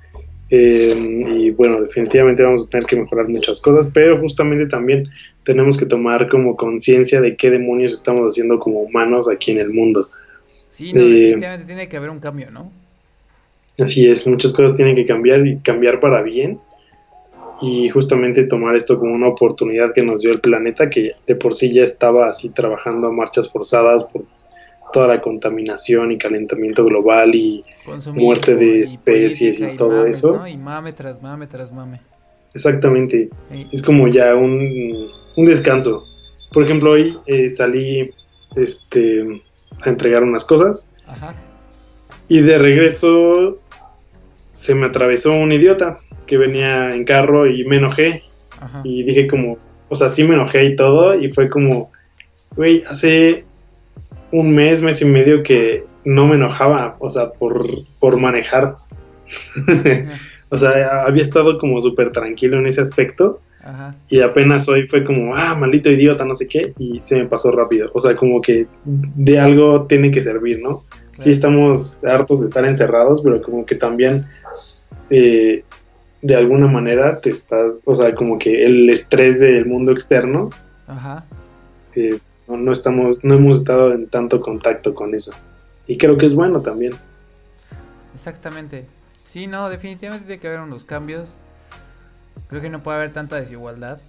[0.50, 0.94] Eh,
[1.28, 5.10] y bueno, definitivamente vamos a tener que mejorar muchas cosas, pero justamente también
[5.44, 9.74] tenemos que tomar como conciencia de qué demonios estamos haciendo como humanos aquí en el
[9.74, 10.08] mundo.
[10.70, 12.72] Sí, no, eh, definitivamente tiene que haber un cambio, ¿no?
[13.80, 16.60] Así es, muchas cosas tienen que cambiar y cambiar para bien
[17.62, 21.54] y justamente tomar esto como una oportunidad que nos dio el planeta, que de por
[21.54, 24.26] sí ya estaba así trabajando a marchas forzadas por
[24.96, 27.62] toda la contaminación y calentamiento global y
[28.14, 30.48] muerte de especies y, todo eso.
[30.48, 32.00] Y mame tras mame tras mame.
[32.54, 33.30] Exactamente.
[33.74, 36.06] Es como ya un, un, descanso.
[36.54, 38.10] Por ejemplo, hoy eh, salí
[38.56, 39.42] este,
[39.84, 40.90] a entregar unas cosas
[42.30, 43.60] y de regreso
[44.48, 48.24] se me atravesó un idiota que venía en carro y me enojé.
[48.86, 49.58] Y dije como,
[49.90, 51.20] o sea, sí me enojé y todo.
[51.20, 51.92] Y fue como,
[52.56, 53.44] güey, hace
[54.36, 57.66] un mes, mes y medio que no me enojaba, o sea, por,
[58.00, 58.76] por manejar.
[60.50, 63.40] o sea, había estado como súper tranquilo en ese aspecto.
[64.10, 67.52] Y apenas hoy fue como, ah, maldito idiota, no sé qué, y se me pasó
[67.52, 67.90] rápido.
[67.94, 70.84] O sea, como que de algo tiene que servir, ¿no?
[71.16, 74.28] Sí estamos hartos de estar encerrados, pero como que también
[75.10, 75.64] eh,
[76.22, 80.52] de alguna manera te estás, o sea, como que el estrés del mundo externo,
[81.96, 85.34] eh, no, estamos, no hemos estado en tanto contacto con eso.
[85.88, 86.94] Y creo que es bueno también.
[88.14, 88.86] Exactamente.
[89.26, 91.30] Sí, no, definitivamente tiene que haber unos cambios.
[92.48, 94.00] Creo que no puede haber tanta desigualdad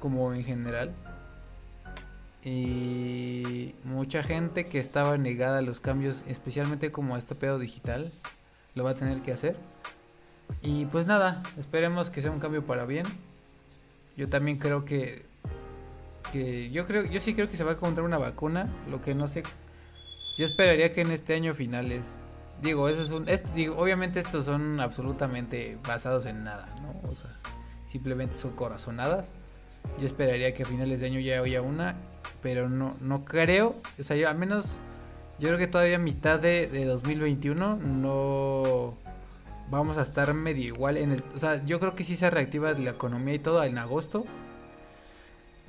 [0.00, 0.92] como en general.
[2.44, 8.12] Y mucha gente que estaba negada a los cambios, especialmente como a este pedo digital,
[8.74, 9.56] lo va a tener que hacer.
[10.62, 13.06] Y pues nada, esperemos que sea un cambio para bien.
[14.16, 15.27] Yo también creo que
[16.32, 19.14] que yo creo yo sí creo que se va a encontrar una vacuna, lo que
[19.14, 19.42] no sé
[20.36, 22.04] yo esperaría que en este año finales
[22.62, 27.08] digo, eso es un digo, obviamente estos son absolutamente basados en nada, ¿no?
[27.08, 27.30] O sea,
[27.90, 29.30] simplemente son corazonadas.
[30.00, 31.96] Yo esperaría que a finales de año ya haya una,
[32.42, 34.80] pero no no creo, o sea, yo al menos
[35.38, 38.94] yo creo que todavía a mitad de, de 2021 no
[39.70, 41.22] vamos a estar medio igual en el...
[41.34, 44.24] O sea, yo creo que sí se reactiva la economía y todo en agosto.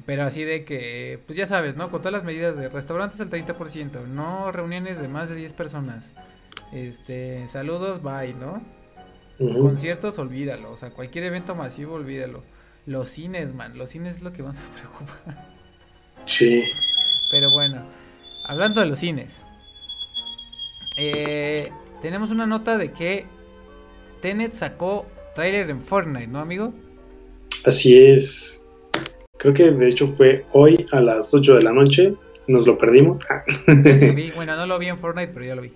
[0.06, 1.92] Pero así de que, pues ya sabes, ¿no?
[1.92, 6.06] Con todas las medidas de restaurantes al 30%, no reuniones de más de 10 personas.
[6.72, 8.64] Este, saludos, bye, ¿no?
[9.38, 10.72] Conciertos, olvídalo.
[10.72, 12.44] O sea, cualquier evento masivo, olvídalo.
[12.86, 15.48] Los cines, man, los cines es lo que más me preocupa.
[16.26, 16.64] Sí.
[17.30, 17.86] Pero bueno,
[18.44, 19.44] hablando de los cines.
[20.98, 21.64] Eh,
[22.02, 23.26] tenemos una nota de que
[24.22, 26.74] Tenet sacó trailer en Fortnite, ¿no, amigo?
[27.66, 28.66] Así es.
[29.39, 32.13] Creo que de hecho fue hoy a las 8 de la noche.
[32.47, 33.19] Nos lo perdimos.
[34.36, 35.71] bueno, no lo vi en Fortnite, pero ya lo vi.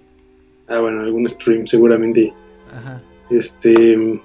[0.67, 2.33] Ah, bueno, algún stream seguramente.
[2.71, 3.01] Ajá.
[3.29, 4.21] Este.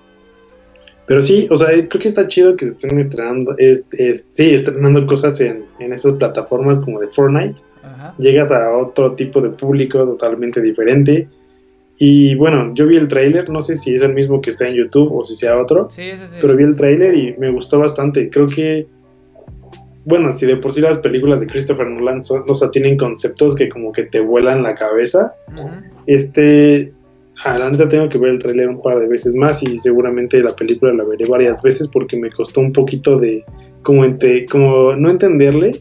[1.07, 3.57] Pero sí, o sea, creo que está chido que se estén estrenando,
[4.33, 7.63] sí, estrenando cosas en, en esas plataformas como de Fortnite.
[7.83, 8.15] Ajá.
[8.19, 11.29] Llegas a otro tipo de público totalmente diferente.
[11.97, 14.75] Y bueno, yo vi el tráiler, no sé si es el mismo que está en
[14.75, 16.37] YouTube o si sea otro, sí, sí, sí.
[16.41, 18.31] pero vi el tráiler y me gustó bastante.
[18.31, 18.87] Creo que,
[20.05, 23.55] bueno, si de por sí las películas de Christopher Nolan son, o sea, tienen conceptos
[23.55, 25.35] que como que te vuelan la cabeza,
[26.07, 26.93] este,
[27.45, 30.93] adelante tengo que ver el tráiler un par de veces más y seguramente la película
[30.93, 33.45] la veré varias veces porque me costó un poquito de,
[33.83, 34.03] como,
[34.51, 35.79] como no entenderle,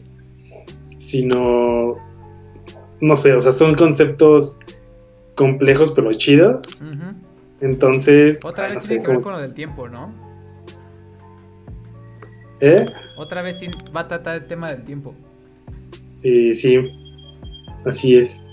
[0.98, 1.96] sino,
[3.00, 4.60] no sé, o sea, son conceptos
[5.34, 6.60] complejos pero chidos.
[7.60, 8.38] Entonces.
[8.44, 10.27] Otra vez tiene que ver con lo del tiempo, ¿no?
[12.60, 12.84] ¿Eh?
[13.16, 13.56] Otra vez
[13.96, 15.14] va a tratar el tema del tiempo.
[16.22, 16.76] Eh, sí,
[17.86, 18.48] así es.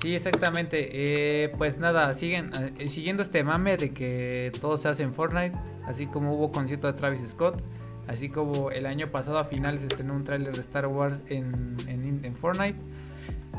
[0.00, 0.88] Sí, exactamente.
[0.92, 2.46] Eh, pues nada, siguen
[2.78, 6.86] eh, siguiendo este mame de que todo se hace en Fortnite, así como hubo concierto
[6.86, 7.62] de Travis Scott,
[8.06, 11.76] así como el año pasado a finales se estrenó un tráiler de Star Wars en,
[11.88, 12.78] en, en Fortnite.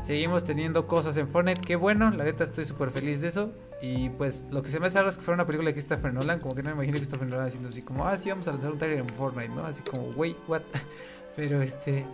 [0.04, 1.62] Seguimos teniendo cosas en Fortnite.
[1.62, 3.52] Qué bueno, la neta estoy súper feliz de eso.
[3.80, 6.12] Y pues lo que se me hace raro es que fuera una película de Christopher
[6.12, 6.40] Nolan.
[6.40, 8.72] Como que no me imagino Christopher Nolan haciendo así como, ah, sí, vamos a lanzar
[8.72, 9.66] un trailer en Fortnite, ¿no?
[9.66, 10.62] Así como, wait, what?
[11.36, 12.06] Pero este.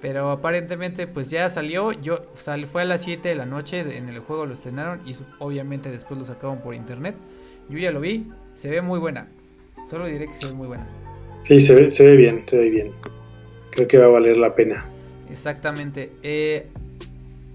[0.00, 1.92] Pero aparentemente, pues ya salió.
[1.92, 3.80] Yo sal, fue a las 7 de la noche.
[3.96, 5.00] En el juego lo estrenaron.
[5.06, 7.16] Y obviamente después lo sacaron por internet.
[7.68, 8.30] Yo ya lo vi.
[8.54, 9.28] Se ve muy buena.
[9.90, 10.86] Solo diré que se ve muy buena.
[11.42, 12.92] Sí, se ve, se ve bien, se ve bien.
[13.70, 14.86] Creo que va a valer la pena.
[15.30, 16.12] Exactamente.
[16.22, 16.66] Eh,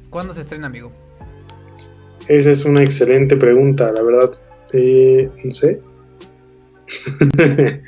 [0.10, 0.92] ¿Cuándo se estrena, amigo?
[2.28, 4.32] Esa es una excelente pregunta, la verdad.
[4.74, 5.82] Eh, no sé.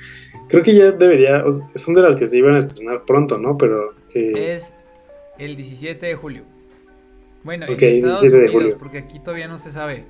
[0.49, 1.43] Creo que ya debería.
[1.75, 3.57] Son de las que se iban a estrenar pronto, ¿no?
[3.57, 3.93] Pero.
[4.13, 4.73] Es
[5.37, 6.43] el 17 de julio.
[7.43, 10.05] Bueno, en Estados Unidos, porque aquí todavía no se sabe.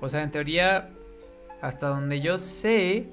[0.00, 0.90] O sea, en teoría,
[1.60, 3.06] hasta donde yo sé,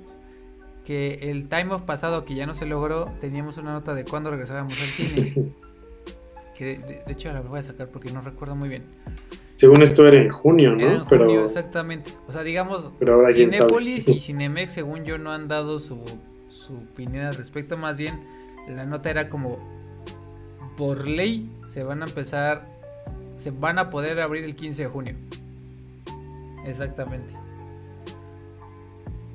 [0.86, 4.32] que el time of pasado que ya no se logró, teníamos una nota de cuándo
[4.32, 5.52] regresábamos al cine.
[6.58, 8.84] que de, hecho la voy a sacar porque no recuerdo muy bien.
[9.58, 10.80] Según esto era en junio, ¿no?
[10.80, 12.13] en junio, exactamente.
[12.28, 12.91] O sea, digamos,
[13.34, 16.00] Cinepolis y Cinemex, según yo, no han dado su,
[16.50, 17.76] su opinión al respecto.
[17.76, 18.22] Más bien,
[18.70, 19.58] la nota era como,
[20.78, 22.67] por ley, se van a empezar,
[23.38, 25.15] se van a poder abrir el 15 de junio.
[26.65, 27.34] Exactamente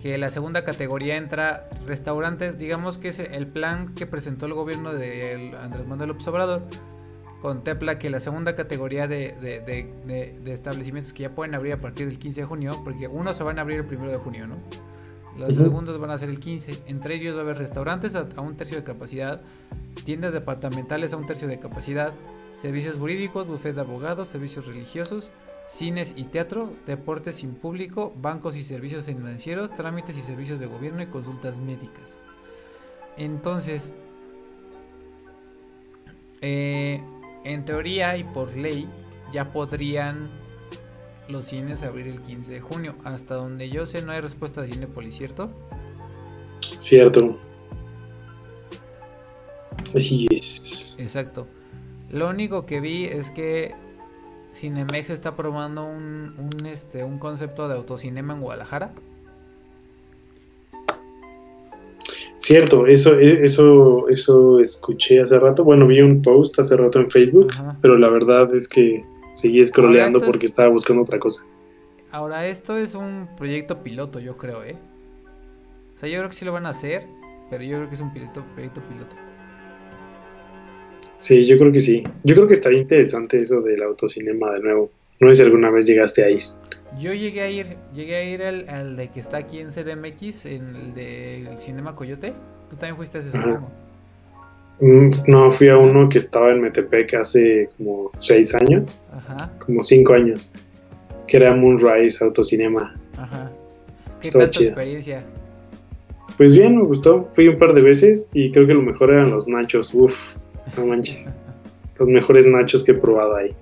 [0.03, 4.93] que la segunda categoría entra restaurantes, digamos que es el plan que presentó el gobierno
[4.93, 6.63] de Andrés Manuel López Obrador,
[7.43, 9.35] contempla que la segunda categoría de,
[10.47, 13.59] establecimientos que ya pueden abrir a partir del 15 de junio, porque unos se van
[13.59, 14.57] a abrir el primero de junio, ¿no?
[15.37, 16.85] Los segundos van a ser el 15.
[16.87, 19.41] Entre ellos va a haber restaurantes a, un tercio de capacidad,
[20.05, 22.13] tiendas departamentales a un tercio de capacidad,
[22.55, 25.33] servicios jurídicos, bufet de abogados, servicios religiosos,
[25.69, 31.03] cines y teatros, deportes sin público, bancos y servicios financieros, trámites y servicios de gobierno
[31.03, 32.15] y consultas médicas.
[33.17, 33.91] Entonces,
[36.41, 37.03] eh,
[37.45, 38.89] en teoría y por ley,
[39.33, 40.31] ya podrían
[41.29, 42.95] los cines abrir el 15 de junio.
[43.05, 45.51] Hasta donde yo sé, no hay respuesta de Cinepolis, ¿cierto?
[46.79, 47.39] Cierto.
[49.95, 50.97] Así es.
[50.99, 51.47] Exacto.
[52.11, 53.75] Lo único que vi es que
[54.55, 56.35] Cinemex está probando un,
[56.67, 58.93] este, un concepto de autocinema en Guadalajara.
[62.43, 65.63] Cierto, eso, e, eso, eso escuché hace rato.
[65.63, 70.19] Bueno, vi un post hace rato en Facebook, pero la verdad es que seguí scrolleando
[70.19, 71.47] porque estaba buscando otra cosa.
[72.11, 74.75] Ahora, esto es un proyecto piloto, yo creo, ¿eh?
[75.95, 77.07] O sea, yo creo que sí lo van a hacer,
[77.49, 79.15] pero yo creo que es un piloto, proyecto piloto.
[81.21, 82.03] Sí, yo creo que sí.
[82.25, 84.91] Yo creo que estaría interesante eso del autocinema de nuevo.
[85.23, 86.43] No sé si alguna vez llegaste a ir.
[86.99, 90.75] Yo llegué a ir, llegué a ir al, de que está aquí en CDMX, en
[90.75, 92.33] el de Cinema Coyote.
[92.69, 93.71] Tú también fuiste a ese, supongo.
[94.81, 99.49] Mm, no, fui a uno que estaba en Metepec hace como seis años, Ajá.
[99.65, 100.53] como cinco años,
[101.29, 102.93] que era Moonrise Autocinema.
[103.17, 103.49] Ajá.
[104.21, 105.23] ¿Qué tal tu experiencia?
[106.37, 107.29] Pues bien, me gustó.
[107.33, 109.95] Fui un par de veces y creo que lo mejor eran los nachos.
[109.95, 110.37] Uf,
[110.77, 111.39] no manches.
[112.01, 113.55] los mejores nachos que he probado ahí.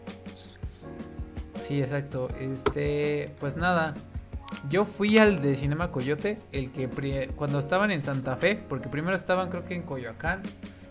[1.70, 2.28] Sí, exacto.
[2.40, 3.94] Este, pues nada.
[4.68, 9.16] Yo fui al de Cinema Coyote, el que cuando estaban en Santa Fe, porque primero
[9.16, 10.42] estaban creo que en Coyoacán,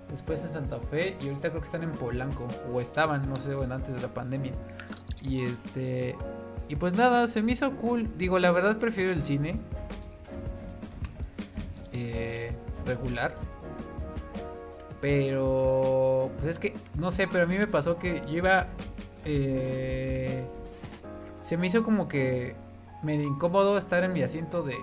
[0.10, 3.56] después en Santa Fe y ahorita creo que están en Polanco o estaban, no sé,
[3.56, 4.54] bueno, antes de la pandemia.
[5.22, 6.16] Y este
[6.70, 8.08] y pues nada, se me hizo cool.
[8.18, 9.60] Digo, la verdad prefiero el cine
[11.92, 12.54] eh,
[12.86, 13.36] regular.
[15.02, 18.68] Pero pues es que no sé, pero a mí me pasó que yo iba
[19.26, 20.46] eh,
[21.50, 22.56] se me hizo como que
[23.02, 24.76] me incómodo estar en mi asiento de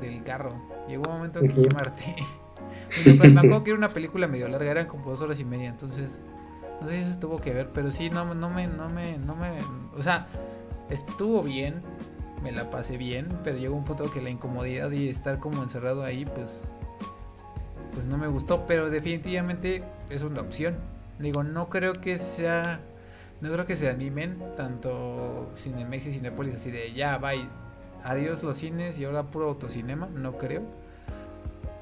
[0.00, 0.48] del carro.
[0.88, 4.86] Llegó un momento en que ya me acuerdo que era una película medio larga, eran
[4.86, 6.18] como dos horas y media, entonces
[6.80, 9.36] no sé si eso tuvo que ver, pero sí, no, no me, no me, no
[9.36, 9.50] me,
[9.94, 10.26] o sea,
[10.88, 11.82] estuvo bien,
[12.42, 16.02] me la pasé bien, pero llegó un punto que la incomodidad y estar como encerrado
[16.02, 16.62] ahí, pues,
[17.92, 20.76] pues no me gustó, pero definitivamente es una opción.
[21.18, 22.80] Digo, no creo que sea,
[23.40, 27.46] no creo que se animen tanto Cinemex y Cinepolis así de ya, bye,
[28.04, 30.62] adiós los cines y ahora puro autocinema, no creo.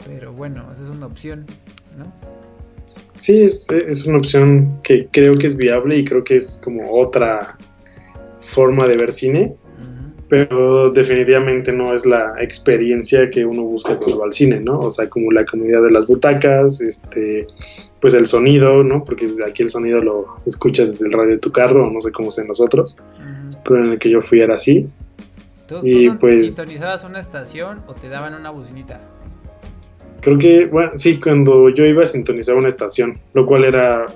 [0.06, 1.46] Pero bueno, esa es una opción,
[1.96, 2.12] ¿no?
[3.16, 6.92] Sí, es, es, una opción que creo que es viable y creo que es como
[6.92, 7.58] otra
[8.38, 9.56] forma de ver cine,
[10.28, 14.80] pero definitivamente no es la experiencia que uno busca cuando va al cine, ¿no?
[14.80, 17.46] O sea, como la comodidad de las butacas, este,
[18.00, 19.04] pues el sonido, ¿no?
[19.04, 22.30] Porque aquí el sonido lo escuchas desde el radio de tu carro, no sé cómo
[22.30, 22.96] sea nosotros,
[23.64, 24.88] pero en el que yo fui era así.
[25.66, 29.00] ¿Tú, y pues sintonizabas una estación o te daban una bocinita?
[30.20, 34.06] Creo que, bueno, sí, cuando yo iba a sintonizar una estación, lo cual era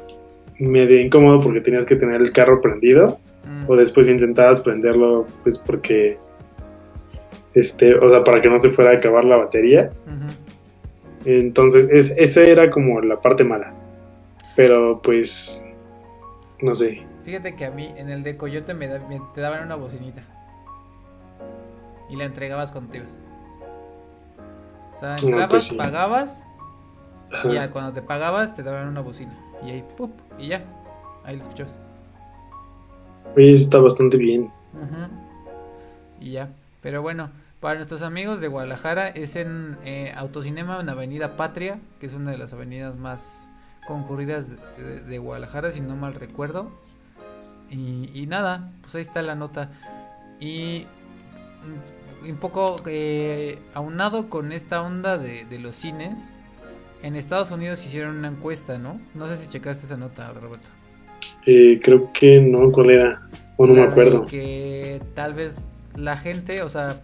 [0.58, 3.70] medio incómodo porque tenías que tener el carro prendido mm.
[3.70, 6.18] o después intentabas prenderlo pues porque
[7.54, 9.90] este, o sea, para que no se fuera a acabar la batería.
[11.24, 13.72] Entonces, es, esa era como la parte mala.
[14.56, 15.66] Pero pues
[16.60, 17.02] no sé.
[17.24, 20.22] Fíjate que a mí en el de Coyote me, te daban una bocinita.
[22.10, 23.04] Y la entregabas contigo.
[24.94, 26.44] O sea, pues entrabas, pagabas
[27.44, 29.34] y ya cuando te pagabas te daban una bocina.
[29.64, 30.12] Y ahí, ¡pup!
[30.38, 30.64] Y ya,
[31.24, 31.68] ahí lo escuchas.
[33.36, 34.50] Oye, está bastante bien.
[36.20, 37.30] Y ya, pero bueno,
[37.62, 42.32] para nuestros amigos de Guadalajara es en eh, Autocinema en Avenida Patria, que es una
[42.32, 43.48] de las avenidas más
[43.86, 44.48] concurridas
[45.08, 46.72] de, Guadalajara, si no mal recuerdo.
[47.70, 49.70] Y, nada, pues ahí está la nota.
[50.40, 50.86] Y
[52.28, 56.18] un poco eh, aunado con esta onda de, de los cines,
[57.04, 59.00] en Estados Unidos hicieron una encuesta, ¿no?
[59.14, 60.66] No sé si checaste esa nota, Roberto.
[61.46, 63.28] Eh, creo que no, ¿cuál era?
[63.56, 64.26] O no me acuerdo.
[64.26, 67.00] Que tal vez la gente, o sea,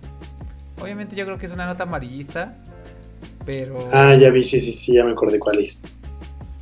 [0.80, 2.56] obviamente yo creo que es una nota amarillista,
[3.44, 3.88] pero...
[3.92, 5.84] Ah, ya vi, sí, sí, sí, ya me acordé cuál es.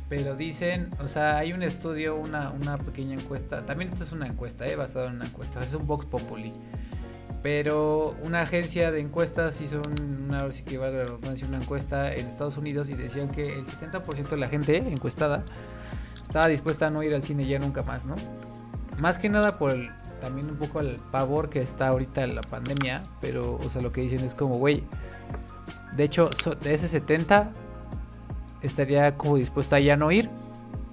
[0.09, 4.27] Pero dicen, o sea, hay un estudio, una, una pequeña encuesta, también esto es una
[4.27, 4.75] encuesta, ¿eh?
[4.75, 6.53] basada en una encuesta, es un Vox Populi.
[7.43, 12.93] Pero una agencia de encuestas hizo una, sí que una encuesta en Estados Unidos y
[12.93, 15.45] decían que el 70% de la gente encuestada
[16.13, 18.15] estaba dispuesta a no ir al cine ya nunca más, ¿no?
[19.01, 23.03] Más que nada por el, también un poco el pavor que está ahorita la pandemia,
[23.21, 24.83] pero, o sea, lo que dicen es como, güey,
[25.95, 26.29] de hecho,
[26.61, 27.51] de ese 70
[28.61, 30.29] estaría como dispuesta a ya no ir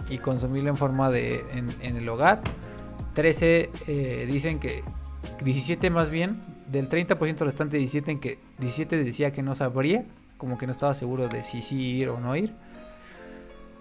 [0.09, 2.43] y consumirlo en forma de, en, el hogar.
[3.15, 4.83] 13 eh, dicen que
[5.43, 10.05] 17 más bien, del 30% restante 17 en que 17 decía que no sabría,
[10.37, 12.55] como que no estaba seguro de si sí ir o no ir.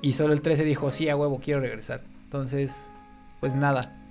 [0.02, 2.04] Y solo el 13 dijo, sí, a huevo, quiero regresar.
[2.26, 2.90] Entonces,
[3.40, 4.03] pues nada.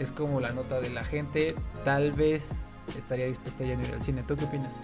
[0.00, 1.54] Es como la nota de la gente.
[1.84, 2.50] Tal vez
[2.96, 4.22] estaría dispuesta ya a ir al cine.
[4.26, 4.74] ¿Tú qué opinas?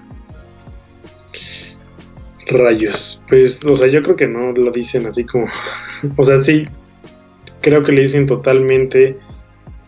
[2.49, 3.25] Rayos.
[3.29, 5.47] Pues, o sea, yo creo que no lo dicen así como...
[6.17, 6.67] o sea, sí.
[7.61, 9.19] Creo que le dicen totalmente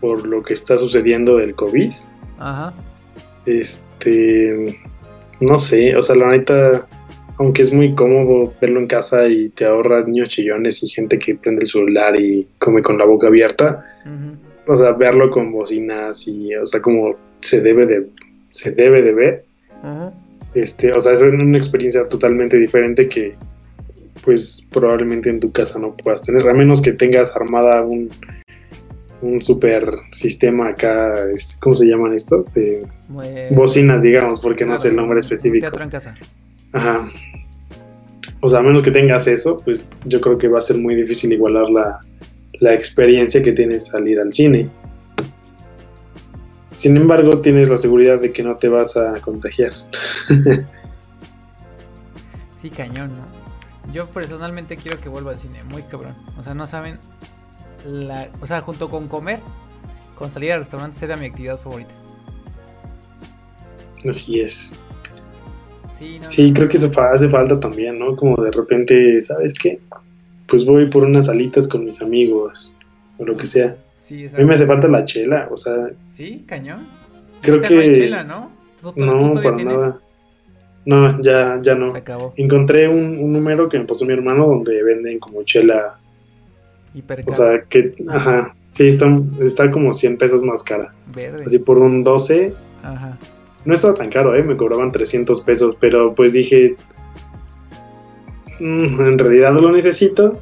[0.01, 1.93] por lo que está sucediendo del COVID.
[2.39, 2.73] Ajá.
[3.45, 4.81] Este,
[5.41, 6.87] no sé, o sea, la neta,
[7.39, 11.35] aunque es muy cómodo verlo en casa y te ahorras niños chillones y gente que
[11.35, 13.85] prende el celular y come con la boca abierta,
[14.67, 18.07] o sea, verlo con bocinas y, o sea, como se debe de,
[18.49, 19.45] se debe de ver.
[20.55, 23.35] Este, o sea, es una experiencia totalmente diferente que
[24.25, 28.11] pues probablemente en tu casa no puedas tener, a menos que tengas armada un,
[29.23, 32.53] un super sistema acá, este, ¿cómo se llaman estos?
[32.53, 32.85] De
[33.51, 35.61] bocinas, digamos, porque no sé el nombre específico.
[35.61, 36.17] Teatro en casa.
[36.73, 37.09] Ajá.
[38.41, 40.95] O sea, a menos que tengas eso, pues yo creo que va a ser muy
[40.95, 42.01] difícil igualar la,
[42.61, 44.69] la experiencia que tienes salir al cine.
[46.65, 49.73] Sin embargo, tienes la seguridad de que no te vas a contagiar.
[52.61, 53.93] sí, cañón, ¿no?
[53.93, 56.17] Yo personalmente quiero que vuelva al cine, muy cabrón.
[56.39, 56.99] O sea, no saben
[57.85, 59.41] la, o sea, junto con comer,
[60.19, 61.95] con salir al restaurante será mi actividad favorita.
[64.09, 64.81] Así es.
[66.29, 68.15] Sí, creo que eso hace falta también, ¿no?
[68.17, 69.81] Como de repente, ¿sabes qué?
[70.47, 72.77] Pues voy por unas alitas con mis amigos,
[73.19, 73.77] o lo que sea.
[74.01, 75.75] Sí, a mí me hace falta la chela, o sea.
[76.13, 76.87] Sí, cañón.
[77.43, 77.75] Creo que.
[77.75, 78.51] No, chela, ¿no?
[78.95, 80.01] no, para nada.
[80.85, 81.91] No, ya, ya no.
[81.91, 82.33] Se acabó.
[82.37, 85.99] Encontré un, un, número que me pasó mi hermano donde venden como chela
[87.27, 89.07] o sea, que, ajá, sí, está,
[89.41, 90.95] está como 100 pesos más cara.
[91.15, 91.45] Verde.
[91.45, 92.55] Así por un 12.
[92.83, 93.19] Ajá.
[93.65, 94.43] No estaba tan caro, ¿eh?
[94.43, 96.77] Me cobraban 300 pesos, pero pues dije,
[98.61, 100.41] en realidad lo necesito.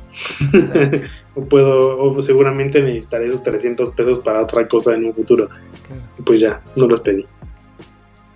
[1.35, 5.49] o puedo, o seguramente necesitaré esos 300 pesos para otra cosa en un futuro.
[6.19, 7.27] Y pues ya, no los pedí.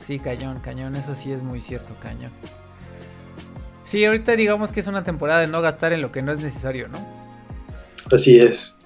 [0.01, 2.33] Sí, cañón, cañón, eso sí es muy cierto, cañón.
[3.85, 6.39] Sí, ahorita digamos que es una temporada de no gastar en lo que no es
[6.43, 7.07] necesario, ¿no?
[8.13, 8.79] Así es.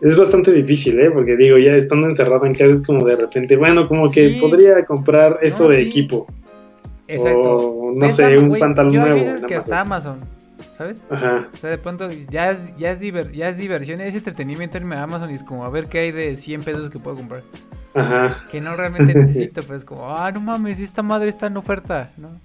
[0.00, 1.10] Es bastante difícil, ¿eh?
[1.10, 4.84] Porque digo, ya estando encerrado en casa es como de repente, bueno, como que podría
[4.84, 6.26] comprar esto de equipo.
[7.08, 7.58] Exacto.
[7.58, 9.46] O no sé, un pantalón yo nuevo.
[9.46, 10.20] Que hasta Amazon,
[10.76, 11.04] ¿sabes?
[11.10, 11.48] Ajá.
[11.52, 13.00] O sea, de pronto ya es, ya es,
[13.32, 16.12] ya es diversión, es entretenimiento irme a Amazon y es como a ver qué hay
[16.12, 17.42] de 100 pesos que puedo comprar.
[17.94, 18.44] Ajá.
[18.50, 22.10] Que no realmente necesito, pero es como, ah, no mames, esta madre está en oferta,
[22.16, 22.40] ¿no?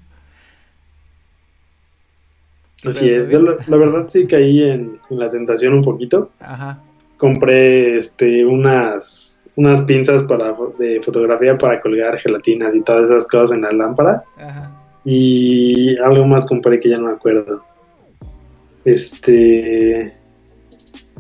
[2.86, 6.32] Así es, yo la, verdad sí caí en, la tentación un poquito.
[6.39, 6.80] Ajá.
[7.20, 13.55] Compré este unas unas pinzas para de fotografía para colgar gelatinas y todas esas cosas
[13.55, 14.24] en la lámpara.
[14.38, 14.72] Ajá.
[15.05, 17.63] Y algo más compré que ya no me acuerdo.
[18.86, 20.20] Este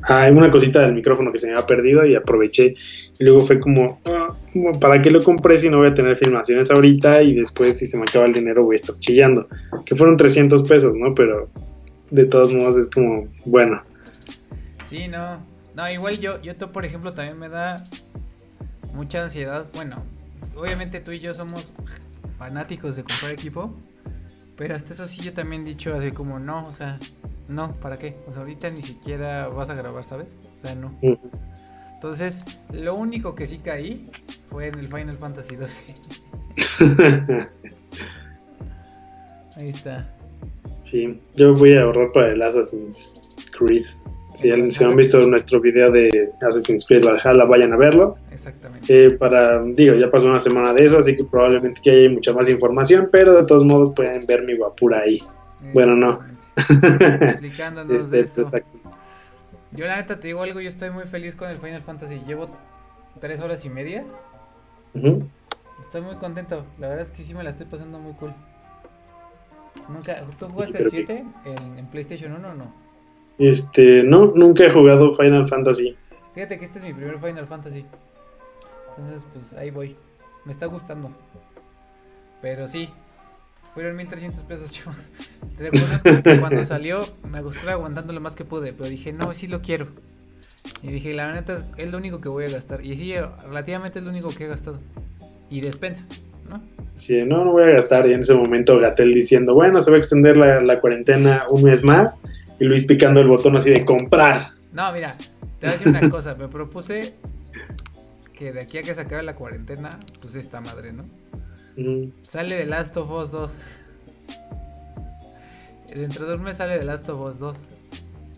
[0.03, 2.75] hay una cosita del micrófono que se me había perdido y aproveché.
[3.19, 4.35] Y luego fue como, ah,
[4.79, 7.21] ¿para qué lo compré si no voy a tener filmaciones ahorita?
[7.21, 9.47] Y después, si se me acaba el dinero, voy a estar chillando.
[9.85, 11.13] Que fueron 300 pesos, ¿no?
[11.15, 11.49] Pero
[12.11, 13.81] de todos modos es como, bueno.
[14.85, 15.39] Sí, no.
[15.79, 17.85] No, igual yo, yo, por ejemplo, también me da
[18.93, 19.65] mucha ansiedad.
[19.73, 20.03] Bueno,
[20.53, 21.73] obviamente tú y yo somos
[22.37, 23.73] fanáticos de comprar equipo.
[24.57, 26.99] Pero hasta eso sí yo también he dicho así como, no, o sea,
[27.47, 28.17] no, ¿para qué?
[28.27, 30.35] O sea, ahorita ni siquiera vas a grabar, ¿sabes?
[30.57, 30.93] O sea, no.
[31.93, 34.11] Entonces, lo único que sí caí
[34.49, 35.95] fue en el Final Fantasy XII.
[39.55, 40.13] Ahí está.
[40.83, 43.21] Sí, yo voy a ahorrar para el Assassin's
[43.57, 43.85] Creed.
[44.39, 48.15] Si, han visto nuestro video de Assassin's Creed Valhalla, vayan a verlo.
[48.31, 49.05] Exactamente.
[49.05, 52.33] Eh, para, digo, ya pasó una semana de eso, así que probablemente ya hay mucha
[52.33, 55.21] más información, pero de todos modos pueden ver mi guapura ahí.
[55.73, 56.19] Bueno, no.
[57.21, 58.63] explicándonos este, de
[59.71, 62.21] Yo la neta te digo algo, yo estoy muy feliz con el Final Fantasy.
[62.25, 62.49] Llevo
[63.19, 64.05] tres horas y media.
[64.93, 66.65] Estoy muy contento.
[66.79, 68.33] La verdad es que sí me la estoy pasando muy cool.
[69.87, 71.25] ¿Nunca, ¿Tú jugaste el 7
[71.77, 72.88] en, PlayStation 1 o no?
[73.39, 75.97] Este, no, nunca he jugado Final Fantasy.
[76.35, 77.85] Fíjate que este es mi primer Final Fantasy.
[78.89, 79.95] Entonces, pues ahí voy.
[80.45, 81.11] Me está gustando.
[82.41, 82.89] Pero sí,
[83.73, 84.81] fueron 1300 pesos,
[85.57, 89.47] reconozco que cuando salió me gustó aguantando lo más que pude, pero dije, no, sí
[89.47, 89.87] lo quiero.
[90.81, 92.83] Y dije, la neta es, lo único que voy a gastar.
[92.85, 93.13] Y sí,
[93.43, 94.79] relativamente es lo único que he gastado.
[95.49, 96.05] Y despensa,
[96.49, 96.61] ¿no?
[96.95, 98.07] Sí, no, no voy a gastar.
[98.07, 101.83] Y en ese momento Gatel diciendo, bueno, se va a extender la, cuarentena un mes
[101.83, 102.23] más.
[102.59, 104.49] Y Luis picando el botón así de comprar.
[104.73, 105.15] No, mira,
[105.59, 106.35] te voy a decir una cosa.
[106.35, 107.13] Me propuse
[108.33, 111.05] que de aquí a que se acabe la cuarentena, pues esta madre, ¿no?
[112.23, 113.51] Sale The Last of Us 2.
[115.95, 117.57] Dentro de un mes sale The Last of Us 2.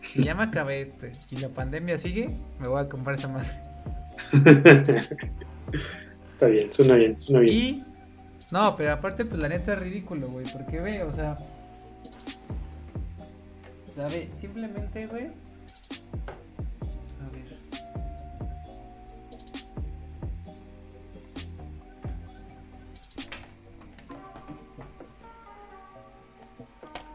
[0.03, 3.49] Si ya me acabé este y la pandemia sigue, me voy a comprar esa madre.
[6.34, 7.55] Está bien, suena bien, suena bien.
[7.55, 7.90] Y.
[8.52, 10.45] No, pero aparte, pues la neta es ridículo, güey.
[10.52, 11.36] Porque ve, o sea.
[13.89, 15.32] O sea, ve, simplemente, güey.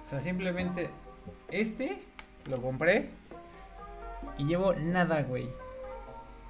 [0.03, 0.89] O sea, simplemente
[1.51, 2.01] este
[2.49, 3.11] lo compré
[4.39, 5.51] y llevo nada, güey.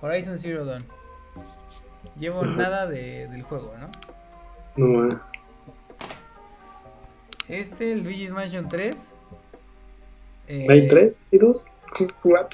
[0.02, 0.84] Horizon Zero Dawn.
[2.20, 3.90] Llevo nada de, del juego, ¿no?
[4.76, 5.08] No,
[7.48, 8.90] Este, Luigi's Mansion 3.
[10.48, 11.68] Eh, ¿Hay tres y dos?
[12.24, 12.48] ¿What?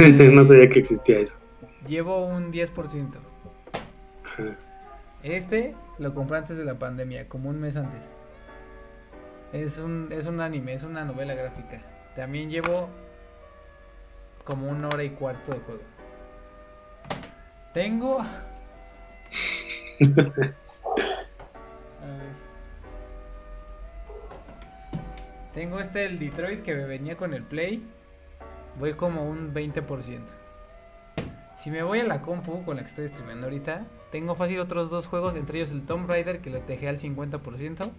[0.00, 1.38] Eh, no sabía que existía eso.
[1.86, 3.08] Llevo un 10%.
[5.22, 8.02] Este lo compré antes de la pandemia, como un mes antes.
[9.52, 11.80] Es un, es un anime, es una novela gráfica.
[12.16, 12.88] También llevo
[14.44, 15.82] como una hora y cuarto de juego.
[17.72, 18.24] Tengo.
[25.54, 27.82] Tengo este el Detroit que me venía con el Play.
[28.78, 30.20] Voy como un 20%.
[31.58, 34.90] Si me voy a la compu con la que estoy streamando ahorita, tengo fácil otros
[34.90, 37.90] dos juegos, entre ellos el Tomb Raider que lo dejé al 50%.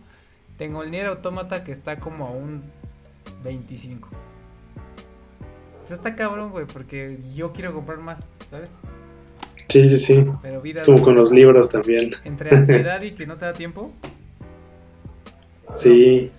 [0.57, 2.63] Tengo el Nier Automata que está como a un
[3.43, 4.09] 25.
[5.83, 8.69] O sea, está cabrón, güey, porque yo quiero comprar más, ¿sabes?
[9.69, 10.23] Sí, sí, sí.
[10.41, 12.11] Pero vida es como con los libros también.
[12.25, 13.91] Entre ansiedad y que no te da tiempo.
[15.73, 16.31] Sí.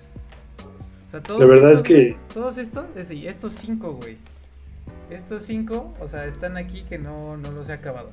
[1.14, 2.16] Sea, todos La verdad es que...
[2.32, 4.18] Todos estos, estos cinco, güey.
[5.10, 8.10] Estos cinco, o sea, están aquí que no, no los he acabado.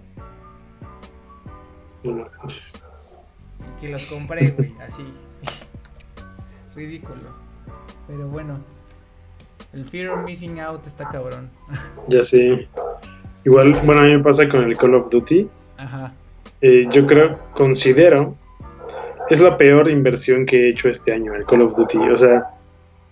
[2.04, 5.02] No Y que los compré, güey, así.
[6.76, 7.32] Ridículo.
[8.06, 8.60] Pero bueno.
[9.74, 11.50] El Fear of Missing Out está cabrón.
[12.08, 12.68] Ya sé.
[13.46, 15.50] Igual, bueno, a mí me pasa con el Call of Duty.
[15.78, 16.14] Ajá.
[16.62, 18.36] Eh, yo creo, considero,
[19.32, 21.98] es la peor inversión que he hecho este año, el Call of Duty.
[21.98, 22.61] O sea,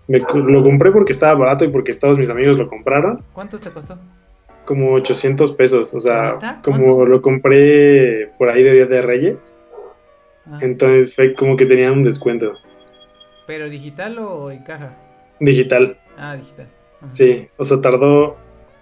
[0.10, 3.24] me, lo compré porque estaba barato y porque todos mis amigos lo compraron.
[3.32, 3.98] ¿Cuánto te costó?
[4.66, 5.94] Como 800 pesos.
[5.94, 9.62] O sea, como lo compré por ahí de Día de Reyes.
[10.48, 10.58] Ah.
[10.62, 12.54] Entonces fue como que tenían un descuento.
[13.46, 14.98] ¿Pero digital o en caja?
[15.40, 15.96] Digital.
[16.18, 16.68] Ah, digital.
[17.12, 18.36] Sí, o sea, tardó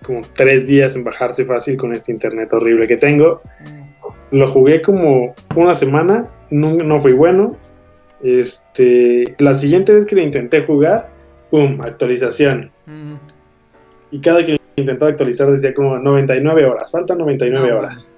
[0.03, 3.41] como tres días en bajarse fácil con este internet horrible que tengo.
[3.59, 4.37] Mm.
[4.37, 7.57] Lo jugué como una semana, no, no fui bueno.
[8.23, 11.11] Este, la siguiente vez que lo intenté jugar,
[11.49, 11.79] ¡pum!
[11.81, 12.71] Actualización.
[12.85, 13.15] Mm.
[14.11, 18.11] Y cada que intentaba actualizar decía como 99 horas, faltan 99 horas.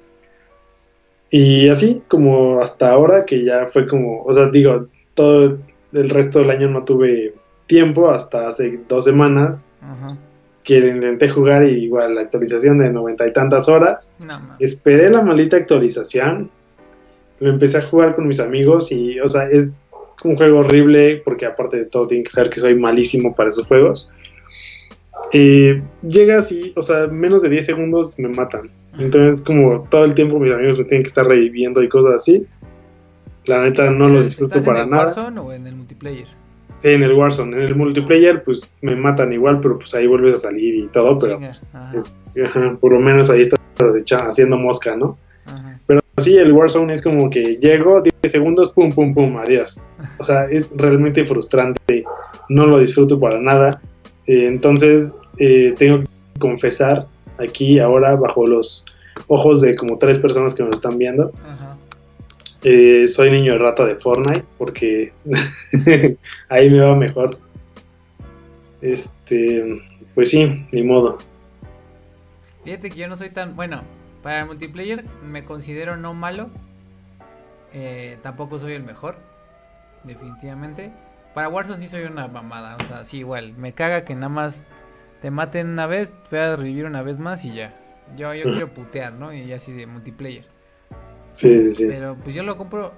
[1.31, 5.57] Y así como hasta ahora que ya fue como, o sea, digo, todo
[5.93, 7.33] el resto del año no tuve
[7.67, 9.71] tiempo, hasta hace dos semanas,
[10.63, 14.15] que intenté jugar y igual la actualización de noventa y tantas horas.
[14.59, 16.49] Esperé la maldita actualización,
[17.39, 19.83] lo empecé a jugar con mis amigos y, o sea, es
[20.23, 23.65] un juego horrible porque aparte de todo tienen que saber que soy malísimo para esos
[23.67, 24.09] juegos.
[25.33, 28.71] Eh, llega así, o sea, menos de 10 segundos me matan.
[28.97, 32.45] Entonces, como todo el tiempo mis amigos me tienen que estar reviviendo y cosas así.
[33.45, 35.03] La neta no lo disfruto para nada.
[35.03, 36.27] ¿En el Warzone o en el multiplayer?
[36.79, 37.57] Sí, en el Warzone.
[37.57, 41.17] En el multiplayer, pues me matan igual, pero pues ahí vuelves a salir y todo,
[41.19, 41.39] pero
[42.79, 43.59] por lo menos ahí estás
[44.27, 45.17] haciendo mosca, ¿no?
[45.87, 49.85] Pero sí, el Warzone es como que llego, 10 segundos, pum, pum, pum, adiós.
[50.17, 52.03] O sea, es realmente frustrante,
[52.49, 53.81] no lo disfruto para nada.
[54.27, 57.07] Eh, entonces, eh, tengo que confesar
[57.37, 58.85] aquí, ahora, bajo los
[59.27, 61.77] ojos de como tres personas que me están viendo, Ajá.
[62.63, 65.13] Eh, soy niño de rata de Fortnite porque
[66.49, 67.37] ahí me va mejor.
[68.81, 69.81] Este,
[70.13, 71.17] pues sí, ni modo.
[72.63, 73.81] Fíjate que yo no soy tan bueno.
[74.21, 76.49] Para el multiplayer me considero no malo.
[77.73, 79.17] Eh, tampoco soy el mejor.
[80.03, 80.91] Definitivamente.
[81.33, 82.77] Para Warzone sí soy una mamada.
[82.77, 83.53] O sea, sí, igual.
[83.53, 84.61] Me caga que nada más
[85.21, 87.73] te maten una vez, voy a revivir una vez más y ya.
[88.15, 89.33] Yo, yo quiero putear, ¿no?
[89.33, 90.45] Y así de multiplayer.
[91.29, 91.87] Sí, sí, sí.
[91.87, 92.93] Pero pues yo lo compro.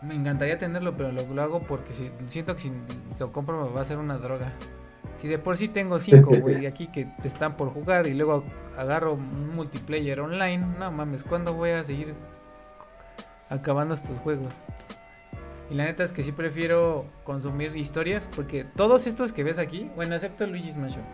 [0.00, 2.72] Me encantaría tenerlo, pero lo, hago porque si, siento que si
[3.18, 4.52] lo compro me va a ser una droga.
[5.20, 8.44] Si de por sí tengo cinco, güey, aquí que están por jugar y luego
[8.76, 12.14] agarro un multiplayer online, no mames, ¿cuándo voy a seguir
[13.50, 14.52] acabando estos juegos?
[15.70, 19.90] Y la neta es que sí prefiero consumir historias porque todos estos que ves aquí,
[19.96, 21.04] bueno, excepto Luigi's Mansion.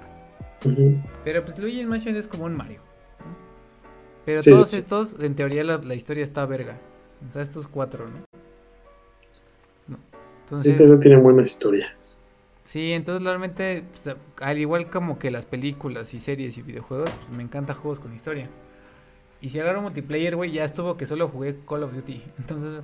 [1.25, 2.81] Pero pues Luigi's Mansion es como un Mario.
[4.27, 6.79] Pero todos estos, en teoría, la, historia está verga.
[7.29, 8.19] O sea, estos cuatro, ¿no?
[9.89, 9.99] no.
[10.41, 12.21] Entonces, sí, tienen buenas historias.
[12.65, 17.37] Sí, entonces realmente, pues, al igual como que las películas y series y videojuegos, pues
[17.37, 18.49] me encantan juegos con historia.
[19.41, 22.23] Y si agarro multiplayer, güey, ya estuvo que solo jugué Call of Duty.
[22.39, 22.83] Entonces,